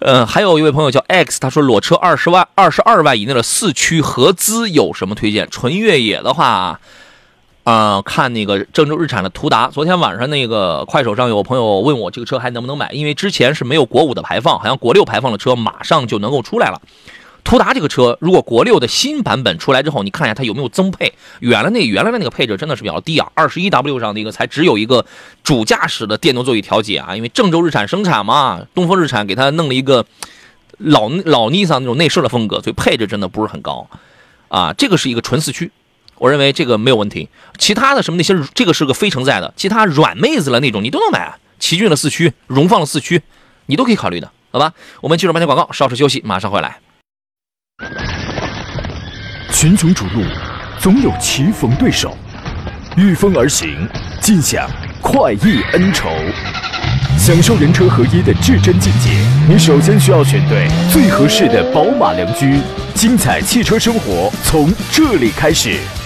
[0.00, 5.48] 呃，还有一位朋友叫 X，他说裸车二十万、二十二万以内的四驱合资有什么推荐？
[5.50, 6.80] 纯越野的话，
[7.64, 9.68] 啊、看那个郑州日产的途达。
[9.68, 16.80] 昨天晚上那个快手上有朋友问我这个车还能不能买，因为之前是没有国五的排放，好像国六排放的车马上就能够出来了。
[17.42, 21.12] 途达这个车，如果国六的新版本出来之后，你看一下它有没有增配。
[21.40, 25.04] 原来那原来的那个配置真的是比较低啊，二十一 W 上那个才只有一个
[25.42, 30.06] 主驾驶的电动座椅调节啊，因为郑州日产生产嘛，东风日产给它弄了一个
[30.78, 33.88] 老老尼桑那种内饰的风格，所以配置真的不是很高
[34.48, 34.72] 啊。
[34.72, 35.70] 这个是一个纯四驱，
[36.24, 37.28] 我认为这个没有问题。
[37.58, 43.20] 其他的什么那些，这个是个非承载的，其他软妹子了那种你都能买啊，奇骏的四驱、荣放的四驱，
[43.66, 44.72] 你都可以考虑的，好吧？
[45.02, 46.78] 我们进入半天广告，稍事休息，马上回来。
[49.52, 50.24] 群雄逐鹿，
[50.78, 52.16] 总有棋逢对手，
[52.96, 53.86] 御风而行，
[54.22, 54.66] 尽享
[55.02, 56.08] 快意恩仇。
[57.18, 59.10] 享受人车合一的至臻境界，
[59.46, 62.60] 你首先需要选对最合适的宝马良驹。
[62.94, 65.78] 精彩汽车生活从这里开始。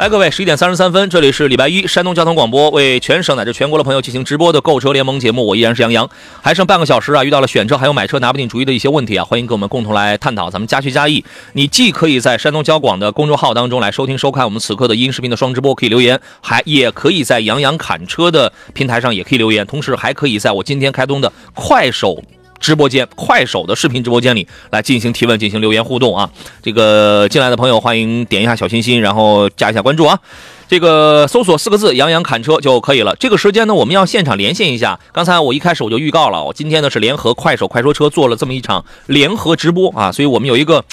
[0.00, 6.08] 来，各位，十一点三十三分，这里是礼拜一山东交通广播为全省乃至全国的朋友进行直播的购车联盟节目，我依然是杨洋。
[6.40, 11.22] 还剩半个小时啊，遇到了选车还有买车拿不定主意的一些问题啊，欢迎跟我们共同来探讨，咱们加叙加议。
[11.52, 22.24] 你既可以在山东交广的公众号当中来收听收看我们此刻的音视频的双直播，可以留言，还也可以在杨洋侃车的平台上也可以留言，同时还可以在我今天开通的快手。
[22.60, 26.30] 直播间，快手的视频直播间里来进行提问、进行留言互动啊！
[26.62, 30.20] 这个进来的朋友欢迎点一下小心心，然后加一下关注啊！
[30.68, 33.16] 这个搜索四个字“杨洋侃车”就可以了。
[33.16, 35.00] 这个时间呢，我们要现场连线一下。
[35.10, 40.84] 刚才我一开始我就预告了，我今天呢是联合快手、快说车做了这么一场联合直播啊，所以我们有一个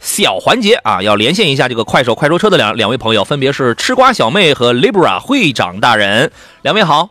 [0.00, 7.10] 小环节啊，要连线一下这个快手、快说车的两两位朋友，分别是吃瓜小妹和 Libra 会长大人，两位好。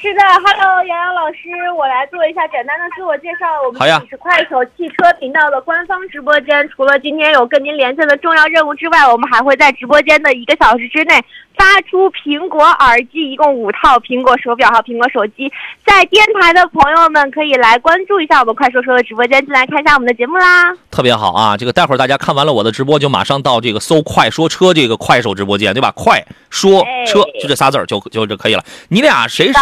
[0.00, 3.46] 是的，Hello，杨洋老师，我来做一下简单的自我介绍。
[3.66, 6.68] 我们这里是快手汽车频道的官方直播间。
[6.68, 11.20] 除了今天有跟您连线的重要任务之外，我们还会在直播间的一个小时之内
[11.58, 15.52] 发出苹果耳机，一共五套苹果手表和苹果手机。
[15.84, 20.72] 在电台的朋友们可以来关注一下我们快说车的直播间，进来看一下我们的节目啦。
[20.90, 21.56] 特别好啊！
[21.56, 25.92] 这个待会儿大家看完了我的直播，就马上到这个搜“快说车”这个快手直播间，对吧？
[25.96, 28.64] 快说车哎就这仨字儿就就就可以了。
[28.88, 29.58] 你俩谁是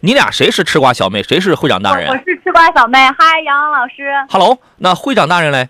[0.00, 5.68] 你俩谁是吃瓜小妹，谁是会长大人我我是吃瓜小妹，嗨，杨老师，？Hello，那会长大人嘞？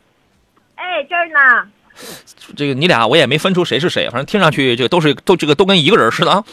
[0.75, 1.69] 哎，这儿呢。
[2.57, 6.45] 这个你俩我也没分出谁是谁，反正听上去这个都是都这个都跟一个人似的啊。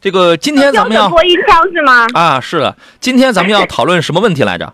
[0.00, 2.06] 这个今天咱们要播音腔是吗？
[2.14, 4.72] 啊是的，今天咱们要讨论什么问题来着？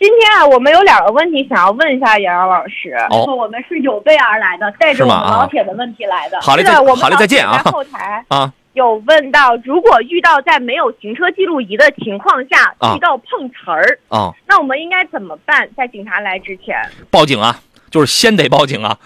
[0.00, 2.94] 今天啊，我们有两个问题想要问一下杨洋老师。
[3.10, 6.40] 哦我们是有备而来的，带着我们老铁的问题来的。
[6.40, 15.68] 好嘞再好嘞再见啊后台啊有问到，如果遇到在没有行车记录仪的情况下啊遇到碰瓷儿，啊，那我们应该怎么办？
[15.76, 16.76] 在警察来之前，
[17.10, 18.96] 报警啊，就是先得报警啊。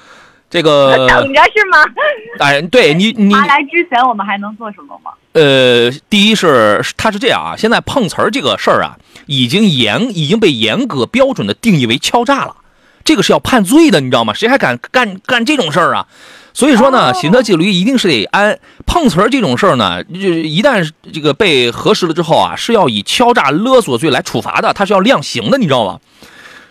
[0.50, 1.78] 这个等着是吗？
[2.38, 5.10] 哎，对你你他来之前，我们还能做什么吗？
[5.32, 12.54] 呃，第一是他是这样啊，现在碰瓷儿这个事儿啊，已经严已经被严格标准的定义为敲诈了，
[13.02, 14.32] 这个是要判罪的，你知道吗？
[14.32, 16.06] 谁还敢干干这种事儿啊？
[16.52, 18.56] 所以说呢，哦行车记录仪一定是得安。
[18.86, 25.98] 碰瓷儿这种事儿呢，就一旦这个被核实了之后啊，是要以敲诈勒索罪来处罚的，它是要量刑的，你知道吗？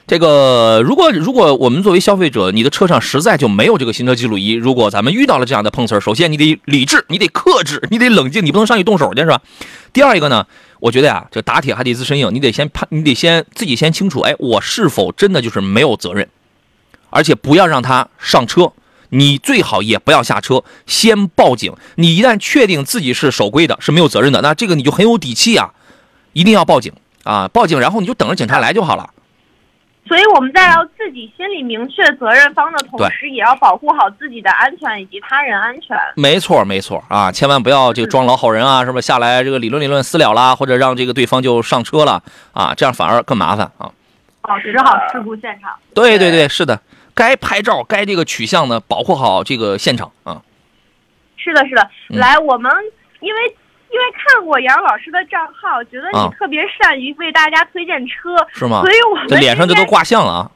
[0.05, 9.41] 这个，如果如果我们作为消费者，你的车上实在就没有这个行车记录仪，如果咱们遇到了这样的碰瓷儿，首先你得理智，你得克制，你得冷静，你不能上去动手去，是吧？
[9.93, 10.45] 第二一个呢，
[10.81, 16.27] 我觉得呀，这打铁还得自身硬，你得先判，你得先自己先清楚，哎，我是否真的就是没有责任，
[17.09, 18.73] 而且不要让他上车，
[19.07, 21.73] 你最好也不要下车，先报警。
[21.95, 25.71] 你一旦确定自己是守规的，是没有责任的，那这个你就很有底气啊，
[26.33, 26.91] 一定要报警
[27.23, 29.11] 啊，报警，然后你就等着警察来就好了。
[30.05, 35.97] 所以我们在要自己心里明确责任方的同时，也要保护好自己的安全以及他人安全。
[36.15, 38.99] 没错，没错啊，千万不要这个装老好人啊，是吧？
[38.99, 43.89] 下来这个理论理论私了啦，或者让这个对方就上车了啊，这样反而更麻烦啊。
[44.41, 45.71] 保持好事故现场。
[45.95, 46.81] 对对对，是的，
[47.15, 50.41] 该拍照该这个取像呢，保护好这个现场啊。
[51.37, 51.89] 是的，是的。
[52.09, 52.69] 嗯来，我们
[53.21, 53.55] 因为
[53.93, 60.51] 因为看过杨老师的账号，觉得啊你特别善于为大家推荐车，是吗所以我们这脸上这都挂相了啊，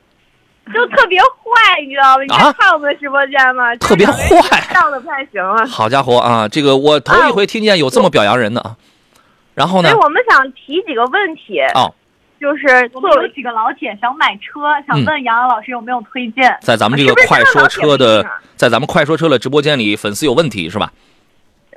[0.74, 2.24] 就特别坏，你知道吗？
[2.24, 3.76] 你看我们直播间吗？
[3.76, 5.68] 特别坏笑的不太行了。
[5.68, 8.76] 好家伙啊，这个我头一回听见有这么表扬人的啊。
[9.54, 10.04] 然后呢所以？
[10.04, 11.94] 我们想提几个问题，哦，
[12.42, 16.58] 就是我们有几个老铁想买车，想嗯问杨老师有没有推荐？
[16.62, 20.92] 在咱们这个快说车的在咱们快说车的直播间里，粉丝有问题是吧？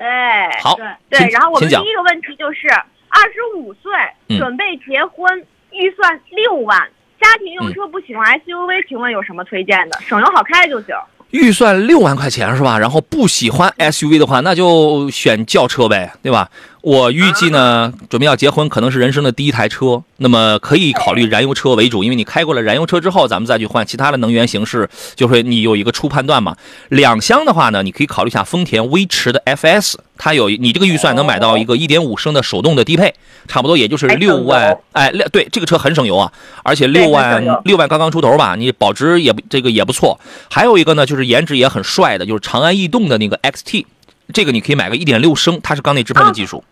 [0.00, 2.68] 哎，好，对对，然后我们第一个问题就是，
[3.08, 3.92] 二十五岁
[4.28, 6.78] 嗯准备结婚，预算六万，
[7.20, 10.00] 家庭用车不喜欢 SUV，请问有什么推荐的？
[10.00, 10.96] 省油好开就行。
[11.32, 12.78] 预算六万块钱是吧？
[12.78, 16.48] 然后不喜欢 SUV 的话，那就选轿车呗，对吧？
[16.82, 26.56] 我预计呢，准备要结婚，可能是人生的第一台车，那么可以考虑燃油车为主，因为你开过了燃油车之后，咱们再去换其他的能源形式，就会你有一个初判断嘛。
[26.88, 33.12] 两厢的话呢，你可以考虑一下丰田威驰的 FS，它有你这个预算能买到一个1.5升的手动的低配，
[33.46, 40.18] 差不多也就是六万油，哎，六对，这个车很省油啊，而且对六万六万刚刚出头吧，你保值也不这个也不错。
[40.50, 43.84] 还有一个呢，就是颜值也很帅的，就是长安逸动的那个 XT，
[44.30, 46.62] 这个你可以买个一点六升，它是缸内直喷的技术。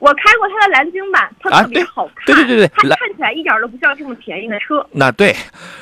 [0.00, 4.86] 我开过它的蓝鲸版，它啊特别好看，对对对对蓝它看起来一点都不像这么便宜的车。
[4.92, 5.34] 那对，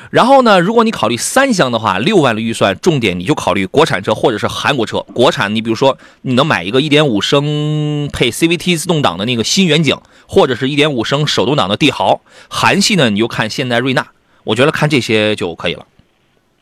[0.09, 5.01] 然后呢，如果你考虑三厢的话，六万的预算，重点你就考虑国产车或者是韩国车。
[5.13, 9.95] 国产，你比如说你能买一个1.5升配 CVT 自动挡的那个新远景，
[10.27, 12.21] 或者是一点五升手动挡的帝豪。
[12.49, 14.07] 韩系呢，你就看现代瑞纳。
[14.45, 15.85] 我觉得看这些就可以了。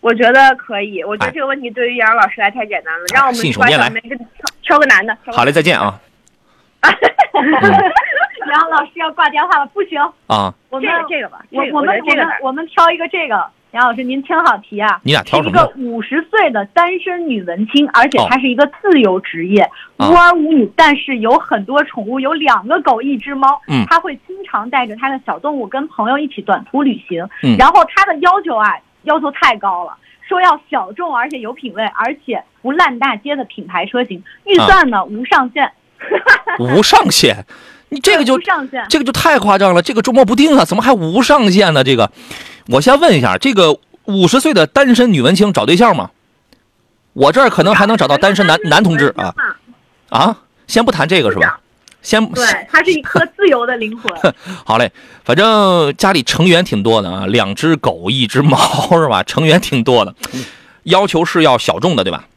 [0.06, 5.18] 我觉得可以，我觉哎得这个问题对于杨老师来太简单了，让我们抓信手拈来挑挑个男的。
[5.34, 6.00] 好嘞，再见啊
[8.52, 10.54] 杨老师要挂电话了，不行，啊！
[10.70, 15.02] 我们这个吧，我我们我们我们挑一个这个，杨老师您听好题啊。
[15.04, 15.74] 你俩挑一个？
[15.78, 23.60] 五十岁的单身女文青，而且哦她是一个自由职业，啊无儿无女，但是有很多宠物，有两个狗，一只猫。
[23.68, 27.28] 嗯她会经常带着她的小动物跟朋友一起短途旅行。
[27.42, 28.70] 嗯然后她的要求啊，
[29.06, 35.72] 要求太高了，说要小众而且有品位，而且不烂大街的品牌车型，预算呢、无上限。
[36.60, 37.46] 无上限，
[37.90, 38.86] 你这个就无上限。
[38.90, 41.84] 这个就太夸张了，这个捉摸不定啊，怎么还无上限呢？
[41.84, 42.12] 这个，
[42.68, 46.12] 我先问一下，这个五十岁的单身女文青找对象吗？
[47.14, 49.34] 我这儿可能还能找到单身男男同志啊
[50.10, 50.38] 啊！
[50.68, 51.62] 先不谈这个是吧？
[52.06, 54.34] 先对，它是一颗自由的灵魂。
[54.64, 54.92] 好嘞，
[55.24, 58.60] 反正家里成员挺多的啊，两只狗，一只猫
[58.92, 59.24] 是吧？
[59.24, 60.14] 成员挺多的，
[60.84, 62.28] 要求是要小众的对吧？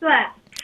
[0.00, 0.10] 对，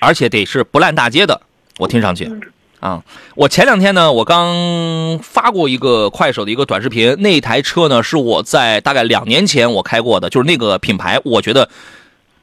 [0.00, 1.42] 而且得是不烂大街的，
[1.78, 2.40] 我听上去嗯
[2.80, 3.04] 啊。
[3.34, 11.68] 我前两天呢，我刚发过一个快手的一个短视频，那台车呢是我在大概两年前我开过的，就是那个品牌，我觉得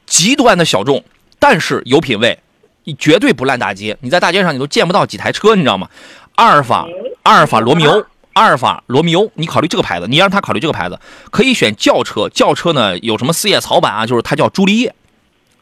[0.06, 1.02] 极端的小众，
[1.40, 2.38] 但是有品位，
[2.88, 3.94] 你绝对不烂大街。
[4.00, 5.86] 你在大街上你都见不到几台车，你知道吗？
[6.36, 6.86] 阿尔法，
[7.22, 8.02] 阿尔法罗密欧。
[8.32, 10.98] 阿尔法罗密欧，你考虑这个牌子，你让他考虑这个牌子，
[11.30, 12.30] 可以选轿车。
[12.30, 14.06] 轿车呢有什么四叶草版啊？
[14.06, 14.94] 就是它叫朱丽叶。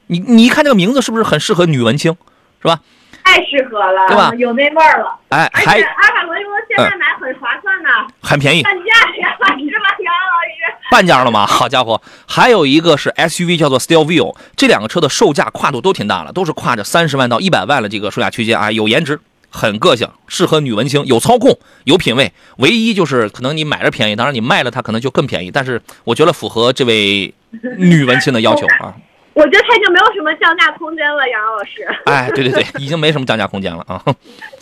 [0.06, 2.16] 你你一看这个名字是不是很适合女文青，
[2.62, 2.78] 是吧？
[3.24, 5.18] 太适合了，对吧有那味儿了。
[5.30, 7.88] 哎，还阿尔法罗密欧现在买很划算呢，
[8.22, 8.84] 很便宜，半价
[9.18, 9.50] 呀， 是吧，
[9.98, 10.45] 杨老师？
[10.90, 11.44] 半价了吗？
[11.46, 19.18] 好家伙，还有一个是 SUV 叫做 Stelvio，这两个车的售价跨度都挺大了，都是跨着三十万到一百万的这个售价区间啊，有颜值，
[19.50, 22.32] 很个性，适合女文青，有操控，有品位。
[22.58, 27.32] 唯一就是可能你买着便宜，当然你卖了它可能就更便宜，但是我觉得符合这位
[27.78, 28.94] 女文青的要求啊。
[29.34, 31.86] 我觉得它已经没有什么降价空间了，杨老师。
[32.06, 34.02] 哎，对对对， 已经没什么降价空间了啊。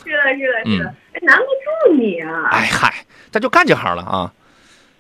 [0.05, 2.49] 是的，是的，是的，难不住你啊！
[2.51, 2.93] 哎嗨，
[3.31, 4.33] 这就干这行了啊。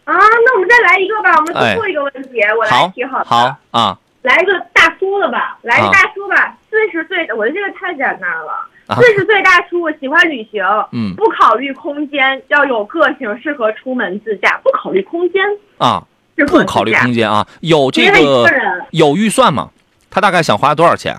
[0.04, 3.24] 啊，那我们再来一个吧，我们哎最后一个问题，我来好提好了。
[3.24, 8.52] 好啊来一个大叔的吧，来个啊大叔吧，四十岁的，我的这个太简单了。
[8.86, 10.62] 啊四十岁大叔喜欢旅行，
[10.92, 15.42] 嗯不考虑空间，要有个性，适合出门自驾，不考虑空间，
[15.78, 16.02] 啊，
[16.36, 18.46] 不考虑空间啊，有这个
[18.90, 19.70] 有预算吗？
[20.10, 21.16] 他大概想花多少钱？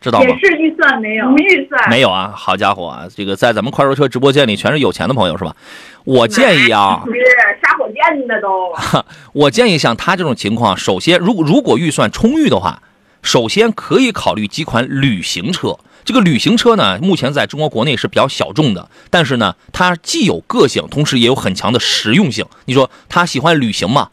[0.00, 0.26] 知道吗？
[0.26, 1.36] 也是预算没有无。
[1.36, 1.90] 预算。
[1.90, 5.54] 没有啊，好家伙啊，这个在咱们快说车直播间里全是有钱的朋友是吧？
[6.04, 7.12] 我建议啊，是
[7.62, 8.72] 杀火箭的都。
[9.32, 12.82] 我建议像他这种情况，首先如果如果预算充裕的话，
[13.22, 15.76] 首先可以考虑几款旅行车。
[16.04, 22.46] 这个旅行车呢，目前在中国国内是比较小众的，但是呢，它既有个性，同时也有很强的实用性。
[22.64, 24.08] 你说他喜欢旅行嘛，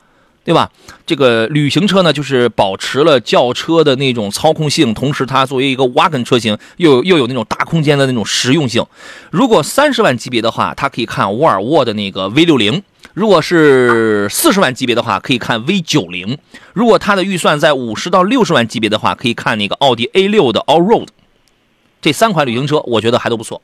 [0.46, 0.72] 对吧？
[1.08, 8.86] 这个旅行车呢，就是保持了轿车的那种操控性，同时它作为一个 wagon 车型，又有又有那种大空间的那种实用性。
[9.32, 12.80] 如果三十万级别的话，它可以看沃尔沃的那个 V 六零；
[13.16, 16.38] 如果是四十万级别的话，可以看 V 九零；
[16.74, 21.08] 如果它的预算在五十到六十万级别的话，可以看那个奥迪 A 六的 Allroad。
[22.02, 23.60] 这三款旅行车，我觉得还都不错。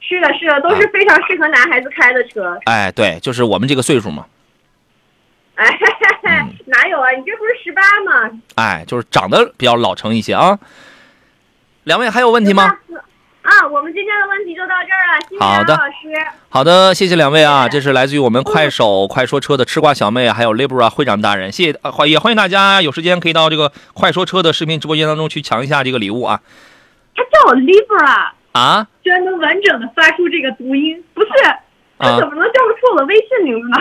[0.00, 2.56] 是的，是的，都是非常适合男孩子开的车。
[2.66, 4.26] 哎，对，就是我们这个岁数嘛，
[5.62, 7.10] 哎， 哪有啊？
[7.12, 8.30] 你这不是十八吗？
[8.56, 10.58] 哎，就是长得比较老成一些啊。
[11.84, 12.64] 两位还有问题吗？
[13.42, 16.30] 啊，我们今天的问题就到这儿了，谢谢好的老师。
[16.48, 26.40] 好的，谢谢两位啊，这是来自于我们快手 快说车的吃瓜小妹，还有 Libra 会长大人，谢谢，呃欢也欢迎大家有时间可以到这个快说车的视频直播间当中去抢一下这个礼物啊
[27.16, 31.28] 他叫我 Libra，啊居然能完整的发出这个读音，不是？
[31.98, 33.76] 他啊怎么能叫得出我的微信名字呢？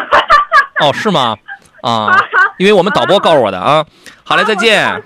[0.82, 1.38] 哦是吗？
[1.90, 2.16] 啊，
[2.58, 3.86] 因为我们导播告诉我的啊。
[4.24, 4.98] 好嘞，再见啊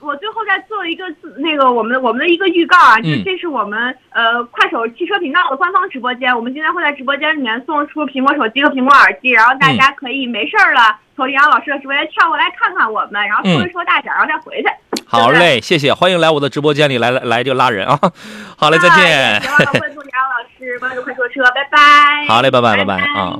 [0.00, 0.38] 我最后。
[0.48, 14.68] 再做一个自那个我们我们的一个预告啊，就嗯这是我们呃快手汽车频道的官方直播间，我们今天会在直播间里面送出苹果手机和苹果耳机，然后大家可以没事儿了从李阳老师的直播间跳过来看看我们，然后说一说大奖，然后再回去。
[15.06, 18.00] 好嘞，谢谢，欢迎来我的直播间里来来来这个拉人啊。
[18.56, 19.38] 好嘞，再见。
[19.78, 22.26] 关注李阳老师，关注快说车，拜拜。
[22.26, 23.38] 好嘞，拜拜拜拜拜啊。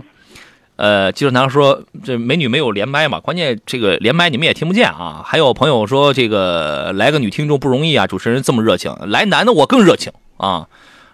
[0.79, 5.23] 呃，技术男说这美女没有连麦嘛，关键这个连麦你们也听不见啊。
[5.25, 10.69] 还有朋友说这个来个女听众不容易啊，主持人这么热情，来男的我更热情啊。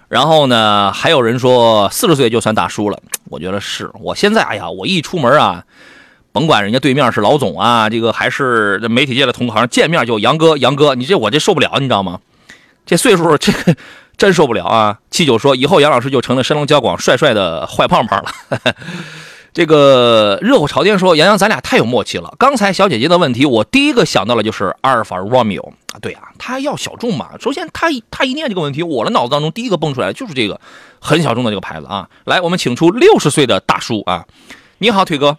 [0.09, 2.99] 然后呢，还有人说四十岁就算大叔了，
[3.31, 5.65] 我觉得是我现在哎呀，我一出门啊，
[6.31, 12.21] 甭管人家对面是老总啊，这个还是媒体界的同行，见面就杨哥杨哥，你这我这受不了，你知道吗？
[12.85, 13.75] 这岁数这个
[14.19, 14.99] 真受不了啊！
[15.11, 18.31] 七九说以后杨老师就成了山东交广帅帅的坏胖胖了。
[19.55, 22.35] 这个热火朝天说：“杨洋，咱俩太有默契了。
[22.41, 25.99] 刚才小姐姐的问题，我第一个想到的就是阿尔法罗密欧啊。
[26.03, 27.31] 对啊，他要小众嘛。
[27.41, 30.61] 首先，他一他一念这个问题，我的脑子当中第一个蹦出来的就是这个
[30.99, 32.09] 很小众的这个牌子啊。
[32.25, 34.27] 来，我们请出六十岁的大叔啊，
[34.79, 35.39] 你好，腿哥。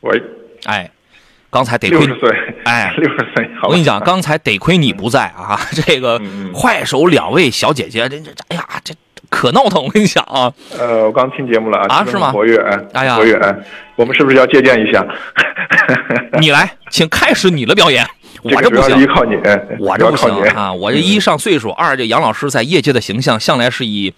[0.00, 0.22] 喂，
[0.64, 0.90] 哎，
[1.50, 2.30] 刚才得亏六十岁，
[2.64, 5.60] 哎 六十岁，我跟你讲，刚才得亏你不在啊！
[5.86, 8.94] 这个嗯嗯快手两位小姐姐，这这这，哎呀，这
[9.32, 9.82] 可闹腾！
[9.82, 13.56] 我跟你讲啊，呃，我刚听节目了啊是吗听得很活跃，哎哎呀活跃，哎，
[13.96, 15.02] 我们是不是要借鉴一下？
[16.38, 18.06] 你来，请开始你的表演。
[18.44, 20.70] 我这不行，依靠你，哎我这不行啊！
[20.70, 24.12] 我这一上岁数，二这杨老师在业界的形象向来是以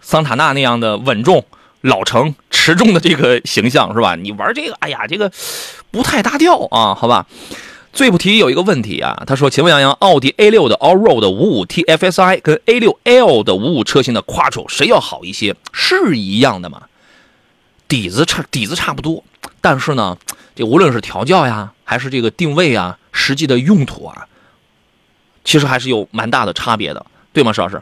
[0.00, 1.44] 桑塔纳那样的稳重、
[1.82, 4.14] 老成、持重的这个形象是吧？
[4.16, 5.30] 你玩这个，哎呀，这个
[5.90, 7.26] 不太搭调啊，好吧？
[7.94, 15.54] 最不提有一个问题啊，他说：“请问杨洋，奥迪 A 6的 Allroad 五五 T FSI 跟 A 6 L 的五五车型的 Quattro 谁要好一些？
[15.72, 16.82] 是一样的吗？
[17.86, 19.22] 底子差底子差不多，
[19.60, 20.18] 但是呢，
[20.56, 24.26] 这无论是调教呀，还是这个定位啊，实际的用途啊，
[25.44, 27.80] 其实还是有蛮大的差别的，对吗，石老师？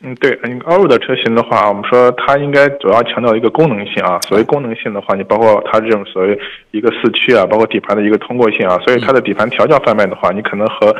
[0.00, 4.20] 嗯，对，嗯，欧的车型的话，我们说它应该主要强调一个功能性啊。
[4.28, 6.38] 所谓功能性的话，你包括它这种所谓
[6.70, 10.94] 一个四驱啊，包括底盘的一个通过性啊，所以它的底盘调教方面的话，你可能和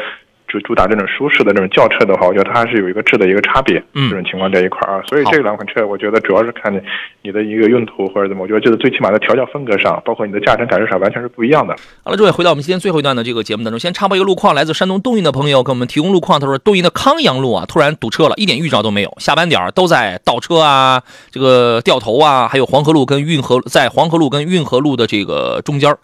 [0.49, 3.83] 主主打这种舒适的这种轿车的话，我觉得它还是有一个质的一个差别。
[3.95, 6.81] 嗯这种情况在一块儿啊，所以这两款车，我觉得主要是看你
[7.23, 11.77] 你的一个用途或者怎么，我觉得就是最起码的调教风格上，包括你的驾乘感受上，完全是不一样的。
[12.03, 25.99] 好了，诸位，回到我们今天最后一段的这个节目当中，先插播一个路况，来自山东东营的朋友给我们提供路况，他说东营的康阳路啊，突然堵车了，一点预兆都没有，下班点儿都在倒车啊，这个掉头啊，还有黄河路跟运河在黄河路跟运河路的这个中间儿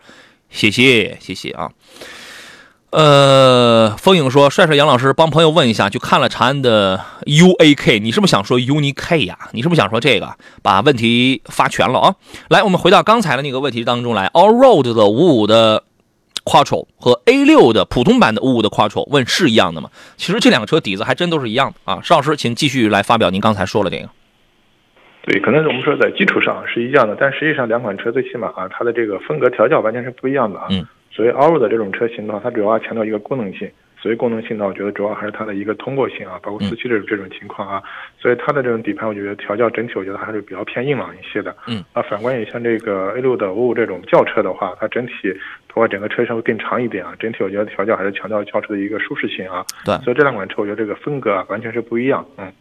[0.51, 1.70] 谢谢谢谢啊。
[2.95, 9.36] 呃，风影说：“帅帅杨老师帮朋友问一下，去看了长安的 UAK，你是不是想说 UNI-K 呀？
[9.51, 10.36] 你是不是想说这个？
[10.62, 12.14] 把问题发全了啊！
[12.51, 15.82] 来，我们回到刚才的那个问题当中来，Allroad 的五五的
[16.45, 19.90] Quattro 和 A 六的普通版的五五的 Quattro 问是一样的吗？
[20.16, 21.99] 其实这两个车底子还真都是一样的啊。
[22.01, 24.09] 邵老师，请继续来发表您刚才说了这个。
[25.22, 30.68] 对，可能我们说在基础上是一样的，但实际上两款车最起码啊，它的这个风格调教完全是不一样的啊。
[30.70, 30.86] 嗯。
[31.14, 33.70] 所谓 Allroad 的这种车型的话，它主要强调一个功能性。
[34.02, 37.82] 所谓功能性呢，我觉得主要还是它的一个通过性啊，包括四驱这种这种情况啊。
[38.20, 41.56] 所以它的这种底盘，我觉得调教整体我觉得还是比较偏硬朗一些的。
[41.68, 41.82] 嗯。
[41.94, 45.12] 啊，反观也像这个 A 六的五五这种轿车的话，它整体
[45.68, 47.14] 包括整个车身会更长一点啊。
[47.18, 49.64] 整体我觉得调教还是强调轿车的一个舒适性啊。
[49.86, 52.26] 对所以这两款车，我觉得这个风格啊完全是不一样。
[52.36, 52.52] 嗯。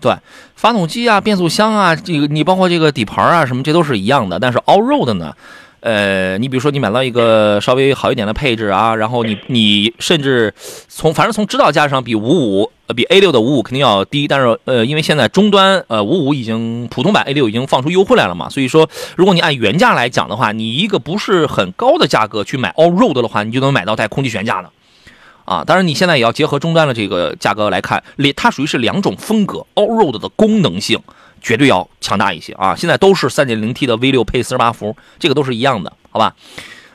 [0.00, 0.12] 对，
[0.54, 4.38] 发动机啊、变速箱啊，这个你包括这个底盘啊什么，这都是一样的。
[4.38, 5.34] 但是 Allroad 呢，
[5.82, 10.54] 呃，你比如说你买到一个稍微好一点的配置啊，然后你你甚至
[10.88, 24.70] 从反正从指导价上比五五呃比 A 六的五五肯定要低，但是呃因为现在终端呃五五已经普通版 A 六已经放出优惠来了嘛，所以说如果你按原价来讲的话，你一个不是很高的价格去买 Allroad 的话，你就能买到带空气悬架的。
[25.44, 28.04] 啊，当然你现在也要结合终端的这个价格来看，
[28.36, 31.00] 它属于是两种风格，Allroad 的功能性
[31.42, 32.74] 绝对要强大一些啊。
[32.76, 36.34] 现在都是 3.0T 的 V6 配48伏，这个都是一样的，好吧？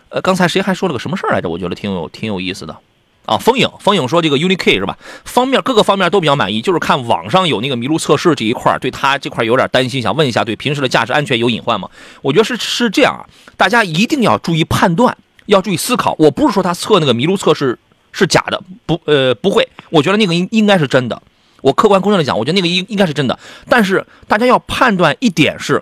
[0.09, 1.49] 呃，刚才谁还说了个什么事儿来着？
[1.49, 2.77] 我觉得挺有挺有意思的
[3.25, 3.37] 啊。
[3.37, 4.97] 风影，风影说这个 UNI-K 是吧？
[5.25, 11.89] 方面各个方面都比较满意，就是看网上有那个麋鹿测试这一块，对它这块有点担心，想问一下，对平时的驾驶安全有隐患吗？
[12.21, 13.27] 我觉得是是这样啊，
[13.57, 15.17] 大家一定要注意判断，
[15.47, 16.15] 要注意思考。
[16.17, 17.77] 我不是说他测那个麋鹿测试
[18.13, 21.21] 是假的，不呃不会，我觉得那个应应该是真的。
[21.61, 23.37] 我客观公正的讲，我觉得那个应应该是真的。
[23.67, 25.81] 但是大家要判断一点是，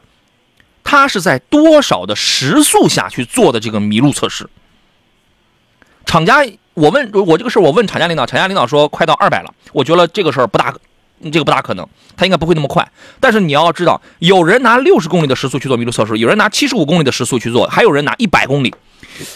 [0.84, 4.50] 它是在多少的时速下去做的这个麋鹿测试。
[6.06, 6.46] 厂家，
[6.76, 10.74] 我问我这个事，我问厂家领导，厂家领导说快到二百了，我觉得这个事儿不大，
[11.24, 12.88] 这个不大可能，它应该不会那么快。
[13.20, 18.74] 但是你要知道，有人拿六十公里的时速去做麋鹿测试，有人拿七十五公里的时速去做，还有人拿一百公里。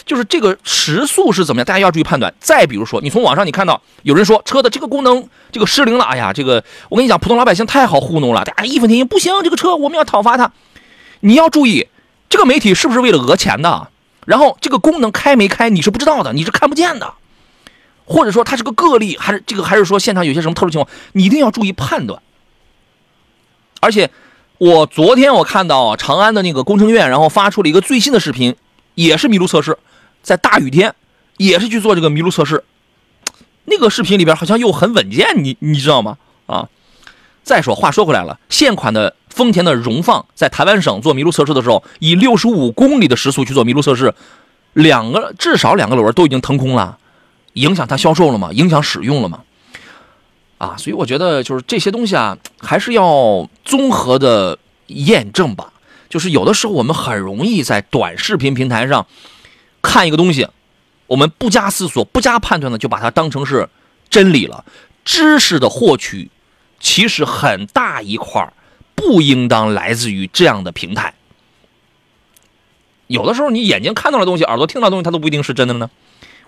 [0.04, 2.32] 就是这个时速是怎么样，大家要注意判断。
[2.40, 10.52] 再比如说，你从网上你看到有人说车的这个功能这个失灵了，哎呀，这个我跟你讲，普通老百姓太好糊弄了，大家义愤填膺，不行，这个车我们要讨伐它。
[11.20, 11.88] 你要注意，
[12.28, 13.88] 这个媒体是不是为了讹钱的？
[14.26, 17.14] 然后这个功能开没开你是不知道的，你是看不见的，
[18.04, 22.22] 或者说它是个个例，还是这个还是说现场有些什么特殊情况，你一定要注意判断。
[23.80, 24.10] 而且
[24.58, 28.54] 我昨天我看到长安的那个工程院，然后发出了一个最新的视频。
[29.00, 29.78] 也是麋鹿测试，
[30.22, 30.94] 在大雨天，
[31.38, 32.62] 也是去做这个麋鹿测试。
[33.64, 36.18] 那个视频里边好像又很稳健，你你知道吗？
[36.46, 36.68] 啊，
[37.42, 44.12] 再说话说回来了，现款的丰田的荣放在台湾省做麋鹿测试的时候，以六十五公里的时速去做麋鹿测试，
[44.74, 46.98] 两个至少两个轮都已经腾空了，
[47.54, 48.50] 影响它销售了吗？
[48.52, 49.40] 影响使用了吗？
[50.58, 55.72] 啊，所以我觉得就是这些东西啊，还是要综合的验证吧。
[56.10, 59.06] 就是有的时候我们很容易在短视频平台上
[59.80, 60.48] 看一个东西，
[61.06, 63.70] 我们不加思索、不加判断的就把它当成是
[64.10, 64.64] 真理了。
[65.04, 66.30] 知识的获取
[66.78, 68.52] 其实很大一块
[68.94, 71.14] 不应当来自于这样的平台。
[73.06, 75.88] 有的时候你眼睛看到的东西、耳朵听到的东西，它都不一定是真的呢。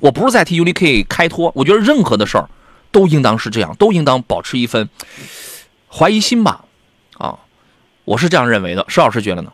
[0.01, 2.51] 我不是在替 UNI-K 开脱，我觉得任何的事儿
[2.91, 4.89] 都应当是这样，都应当保持一份
[5.89, 6.65] 怀疑心吧。
[7.17, 7.39] 啊。
[8.05, 9.53] 我是这样认为的，石老师觉得呢？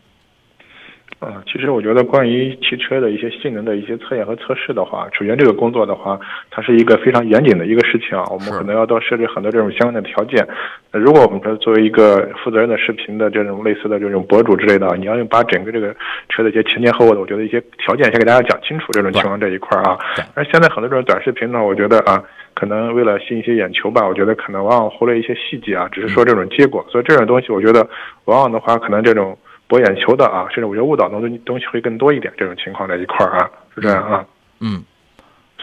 [1.19, 6.17] 啊，其实我觉得关于汽车的一些性能的一些测验和测试的话，首先这个工作的话，
[6.49, 8.23] 它是一个非常严谨的一个事情啊。
[8.31, 10.47] 我们可能要到设置很多这种相关的条件。
[10.91, 15.93] 如果我们说作为一个负责任的视频的这种类似的这种博主之类的，你要用把整个这个
[16.29, 19.97] 车的一些前前后后的，我觉得一些条件先给大家讲清楚这种情况这一块啊。
[20.35, 22.23] 而现在很多这种短视频呢，我觉得啊，
[22.59, 26.85] 可能为了吸引一些眼球吧，我觉得可能往往忽略一些细节啊，只是说这种结果。
[26.89, 27.87] 所以这种东西，我觉得
[28.25, 29.37] 往往的话，可能这种。
[29.69, 32.33] 博眼球的啊，甚至我觉得误导的东东西会更多一点。
[32.35, 34.25] 这种情况在一块儿啊，是这样啊。
[34.61, 34.83] 嗯，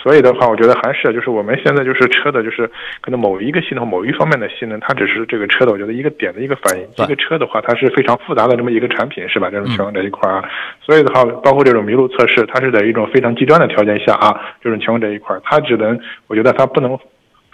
[0.06, 2.64] 所以的话，我觉得还是就是我们现在就是车的，就是
[3.00, 6.86] 可能某一个系统某一方面的性能，它只是这个车的，我觉得一个点的一个反应。
[7.04, 9.50] 一个车的话，它是非常复杂的这么一个产品，是吧？
[9.50, 10.44] 这种情况这一块儿啊。
[10.80, 15.98] 所以的话，包括这种麋鹿测试，它是在一种非常极端的条件下啊，这种情况这一块儿，它只能，
[16.28, 16.96] 我觉得它不能。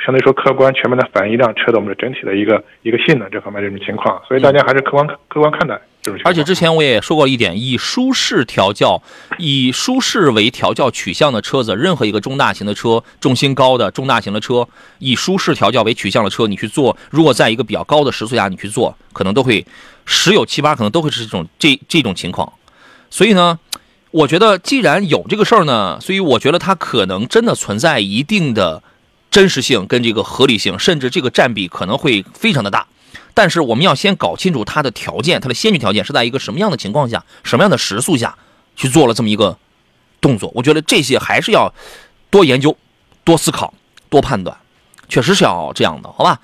[0.05, 5.81] 相对说，客观全面的反映一辆车的我们的整体的一个一个性能这方面这种情况，所以大家还是客观客观看待。
[6.25, 9.03] 而且之前我也说过一点，以舒适调教、
[9.39, 19.65] 以舒适为调教取向的车子，任何一个中大型的车、重心高的中大型的车，以舒适调教为取向的车，你去做，如果在一个比较高的时速下你去做，可能都会
[20.05, 22.53] 十有七八可能都会是这种这这种情况。
[23.11, 23.59] 所以呢，
[24.11, 28.83] 我觉得既然有这个事儿呢，所以我觉得它可能真的存在一定的。
[29.33, 32.87] 真实性跟这个合理性，甚至这个占比可能会非常的大，
[33.35, 38.37] 但是我们要先搞清楚它的条件，它的先决条件是在一个什么样的情况下，什么样的时速下
[38.76, 39.57] 去做了这么一个
[40.20, 40.51] 动作。
[40.55, 41.72] 我觉得这些还是要
[42.30, 42.76] 多研究、
[43.24, 43.72] 多思考、
[44.09, 44.57] 多判断，
[45.09, 46.41] 确实是要这样的，好吧？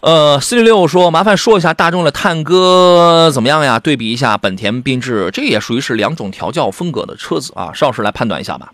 [0.00, 3.78] 呃，四六六说，麻烦说一下大众的探歌怎么样呀？
[3.78, 8.72] 对比一下本田缤智，这也属于是两种调教风格的车子啊，邵老师来判断一下吧。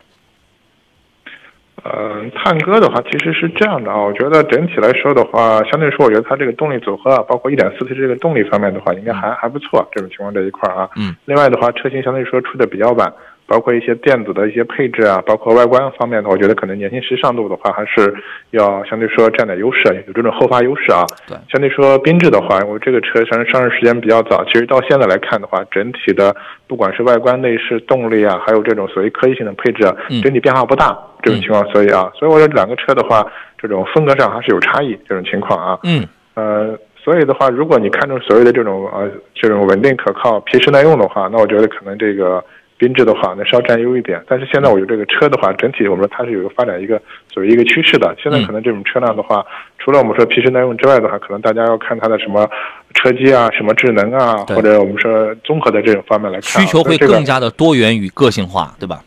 [1.84, 9.88] 呃，探歌的话其实是这样的啊，我觉得整体来说的话，相对说，我觉得它这个动力组合啊，包括一点四 T 这个动力方面的话，应该还还不错。
[9.92, 13.12] 这种情况这一块啊，嗯，另外的话，车型相对说出的比较晚。
[13.48, 18.14] 包括一些电子的一些配置啊，包括外观方面的，我觉得可能年轻时尚度的话，还是
[18.50, 21.06] 要相对说占点优势，有这种后发优势啊。
[21.26, 26.36] 对，相对说缤智的话，我这个车上上市时间比较早，其实到现在来看的话，整体的
[26.66, 30.94] 不管是外观、内饰、动力啊，还有这种所谓科技性的配置啊，整体变化不大。
[31.22, 33.26] 这种情况，所以啊，所以我觉得两个车的话，
[33.56, 34.96] 这种风格上还是有差异。
[35.08, 42.44] 这种情况啊，嗯，呃，所以的话，如果你看中所谓的这种呃这种稳定可靠、皮实耐用的话，那我觉得可能这个。
[42.78, 47.00] 缤智的话，那稍占优一点，但是现在我觉得这个车的话，整体我们说它是有一个发展一个
[47.32, 48.14] 所谓一个趋势的。
[48.22, 49.44] 现在可能这种车辆的话，
[49.78, 52.48] 除了我们说皮实耐用之外的话，可能大家要看它的什么
[52.94, 59.02] 车机啊、什么智能啊，或者我们说综合的这种方面来看，需求会更加的多元与个性化，对吧？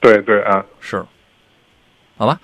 [0.00, 1.04] 对对啊，是，
[2.16, 2.38] 好吧。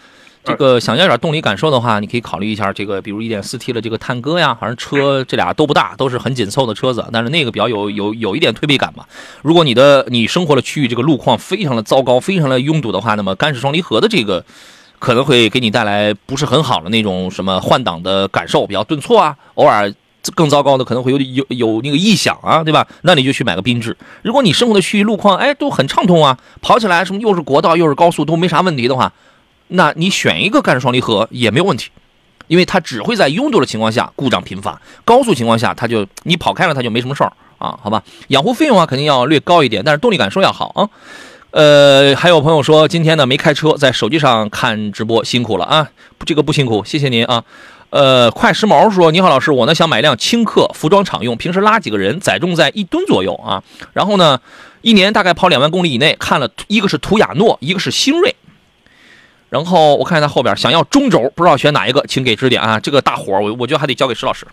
[0.45, 9.07] 这个想要点动力感受的话，你可以考虑一下这个，比如一点四 T 的这个探歌呀，反正车这俩都不大，都是很紧凑的车子，但是那个比较有有有一点推背感吧。
[9.43, 14.45] 如果你的你生活的区域这个路况非常的糟糕，非常的拥堵的话，那么干式双离合的这个
[14.99, 19.93] 可能会给你带来不是很好的那种什么换挡的感受，比较顿挫啊，偶尔
[20.35, 22.87] 更糟糕的可能会有有有那个异响啊，对吧？
[23.03, 23.97] 那你就去买个缤智。
[24.23, 29.13] 如果你生活的区域路况哎都很畅通啊，跑起来什么又是国道又是高速都没啥问题的话，
[29.73, 31.91] 那你选一个干式双离合也没有问题。
[32.49, 38.03] 因为它只会在拥堵的情况下故障频发，高速情况下它就你跑开了它就没什么事儿啊，好吧？
[38.29, 40.89] 养护费用啊肯定要略高一点，但是动力感受要好啊。
[41.53, 45.89] 呃，还有朋友说今天呢没开车，在手机上看直播，辛苦了啊！
[46.27, 47.45] 这个不辛苦，谢谢您啊。
[47.89, 53.63] 呃，快时髦说你好，老师，我呢想买辆轻客，服装厂用，平时拉几个人，载重在一吨左右啊。
[53.95, 54.39] 然后呢，
[54.83, 56.15] 一年大概跑两万公里以内。
[56.19, 58.35] 看了一个是途亚诺，一个是星瑞。
[59.53, 62.81] 然后我看一下后边，想要中轴，不知道选哪一个，请给指点啊！
[62.81, 64.47] 这个大活我我觉得还得交给石老师。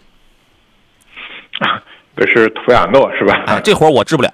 [2.18, 3.34] 这是图雅诺是吧？
[3.48, 4.30] 啊，这活我治不了。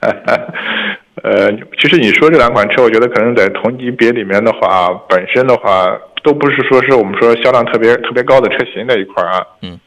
[1.22, 9.44] 呃，其实你说这两款车，我觉得可能在同级别里面的话，本身的话都不是说是我们说销量特别特别高的车型那一块啊。
[9.60, 9.78] 嗯。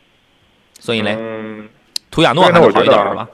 [0.78, 1.68] 所以呢，嗯，
[2.12, 3.28] 途亚诺还能好一点是吧？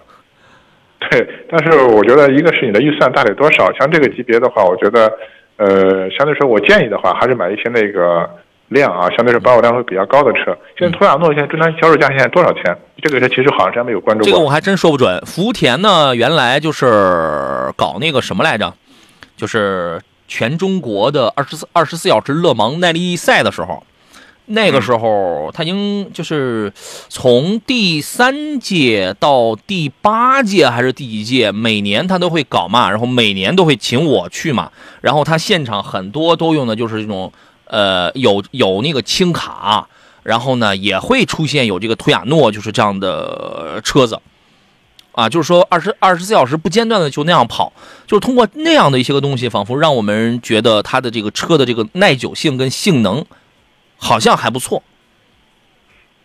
[1.11, 5.11] 对，但是我觉得一个是你的预算大概多少，像这个级别的话，我觉得。
[5.60, 8.30] 呃，相对说，我建议的话，还是买一些那个
[8.70, 10.57] 量啊，相对是保有量会比较高的车。
[10.78, 12.64] 现在途雅诺现在终端销售价现在多少钱？
[13.03, 14.32] 这个车其实好像真没有关注过。
[14.32, 15.22] 这个我还真说不准。
[15.26, 18.74] 福田呢，原来就是搞那个什么来着，
[19.36, 19.99] 就是
[20.30, 23.84] 全中国的二十四二十四小时勒芒耐力赛的时候。
[24.51, 26.73] 那个时候，他已经就是
[27.07, 34.71] 从第三届到第八届还是第几届，每年他都会搞嘛，然后每年都会请我去嘛，
[35.01, 37.31] 然后他现场很多都用的就是这种，
[37.65, 39.87] 呃，有有那个轻卡，
[40.23, 44.19] 然后呢也会出现有这个图雅诺，就是这样的车子，
[45.11, 47.71] 啊，就是说二十二十四小时不间断的就那样跑，
[48.07, 53.23] 就是通过那样的一些个东西，仿佛让我们觉得它的这个车的这个耐久性跟性能。
[53.99, 54.81] 好像还不错。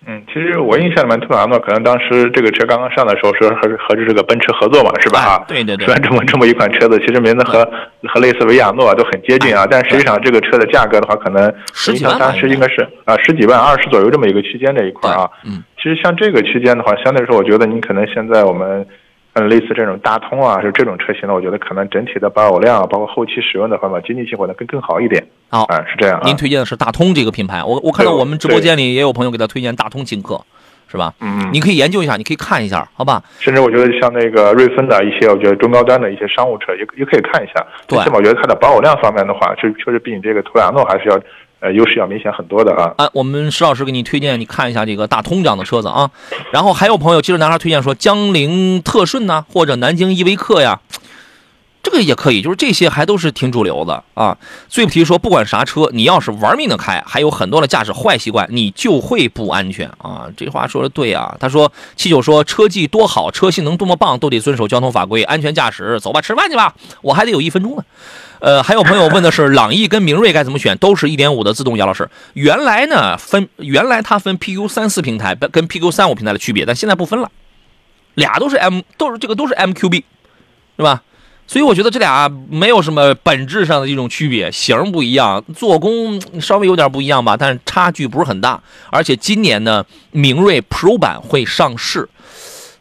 [0.06, 5.18] 嗯，其实我印象里面，途亚诺可能当时这个车刚刚上的时候是和和这个奔驰合作嘛，是吧？
[5.18, 5.86] 啊，对对对。
[5.86, 7.64] 虽然这么这么一款车子，其实名字和
[8.08, 15.26] 和类似维亚诺都很接近啊，但实际上这个车的价格的话，可能十几万当时应该是啊十几万、二十左右这么一个区间这一块啊。
[15.46, 15.64] 嗯。
[15.78, 18.86] 其实像这个区间的话，相对来说，我觉得您可能现在我们。
[19.34, 25.26] 嗯，类似这种大通啊，是这种车型呢，我觉得可能整体的保有量，包括后期使用的话嘛，经济性会能更更好一点。
[25.48, 26.20] 好，啊，是这样。
[26.24, 30.40] 您推荐的是大通这个品牌，我我看到我们直播间里也有朋友给他推荐大通轻客，
[30.86, 31.12] 是吧？
[31.20, 33.20] 嗯，你可以研究一下，你可以看一下，好吧？
[33.40, 37.54] 甚至我觉得像那个瑞风的一些，我觉得中高端的一些商务车也也可以看一下。
[37.88, 41.20] 对，起码我觉得它的保有量方面的话，确确实比你这个途亚诺还是要。
[41.64, 42.92] 呃，优势要明显很多的啊！
[42.98, 46.10] 啊，我们石老师给你推荐，你看一下这个大通这样的车子啊。
[46.52, 50.80] 然后还有朋友，接着男孩推荐说，江铃特顺呐，或者南京依维柯呀，
[51.82, 54.36] 这个也可以，就是这些还都是挺主流的啊。
[54.68, 60.26] 最不提说，不管啥车，你要是玩命的开，还有很多的驾驶坏习惯，你就会不安全啊。
[60.36, 61.34] 这话说的对啊。
[61.40, 65.98] 他说七九说车技多好，车性能多么棒，都得遵守交通法规，安全驾驶。
[65.98, 67.82] 走吧，吃饭去吧，我还得有一分钟呢。
[68.44, 70.76] 呃，还有朋友问的是朗逸跟明锐该怎么选？
[70.76, 72.10] 都是一点五的自动，姚老师。
[72.34, 77.30] 原来呢分，原来它分 PQ 三四平台跟 PQ 三五平台的区别，但现在不分了，
[78.12, 80.02] 俩都是 M，都是这个都是 MQB，
[80.76, 81.02] 是吧？
[81.46, 88.62] 所以我觉得这俩没有什么本质上的一种区别，型不一样，做工稍微有点不一样吧，但是差距不是很大。
[88.90, 92.06] 而且今年呢，明锐 Pro 版会上市。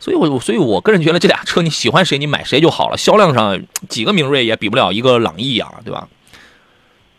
[0.04, 2.98] 所以，我所以，我个人觉得这俩车你喜欢谁，你买谁就好了。
[2.98, 6.06] 销量上几个明锐也比不了一个朗逸啊，对吧？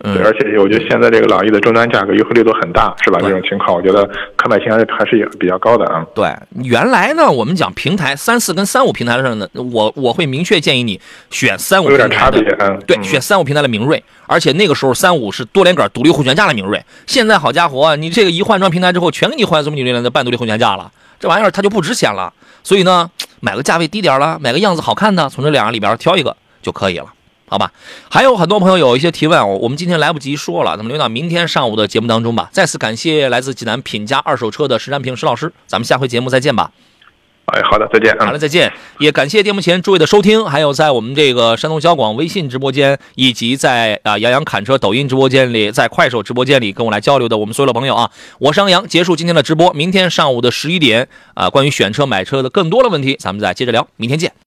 [0.01, 3.19] 对，而且我觉得现在这个朗逸的终端价格优惠力度很大，是吧？
[3.23, 4.07] 这种情况，我觉得
[4.37, 6.05] 可买性还是还是比较高的啊。
[6.15, 6.31] 对，
[6.63, 12.39] 原来呢，我们讲平台三四跟三五平台上呢，我我会明确建议你选三五平台的，
[12.87, 14.05] 对，选三五平台的明锐。
[14.27, 22.31] 而且那个时候三五是多连杆独立后悬架的明锐，现在好家伙，你这个一换装平台之后，全给你换这么牛的半独立后悬架了，这玩意儿它就不值钱了。
[22.65, 23.09] 所以呢，
[23.39, 27.07] 买个价位低点儿了，买个样子好看的，从这两个里边挑一个就可以了，
[27.47, 27.71] 好吧？
[28.11, 32.49] 还有很多朋友有一些提问，我们今天来不及说了，咱们留到明天上午的节目当中吧。
[32.51, 36.73] 再次感谢来自济南品家二手车的石占平石老师，咱们下回节目再见吧。
[37.47, 38.17] 哎，好的，再见。
[38.19, 38.73] 好了，再见。
[38.99, 48.89] 也感谢电幕前诸位的收听，还有在我们这个山东交广微信直播间，以及在啊杨洋侃车抖音直播间里，在快手直播间里跟我来交流的我们所有的朋友啊，我是杨洋。
[48.89, 54.33] 结束今天的直播，明天上午的十一点啊，关于选车买车的更多的问题，咱们再接着聊，明天见。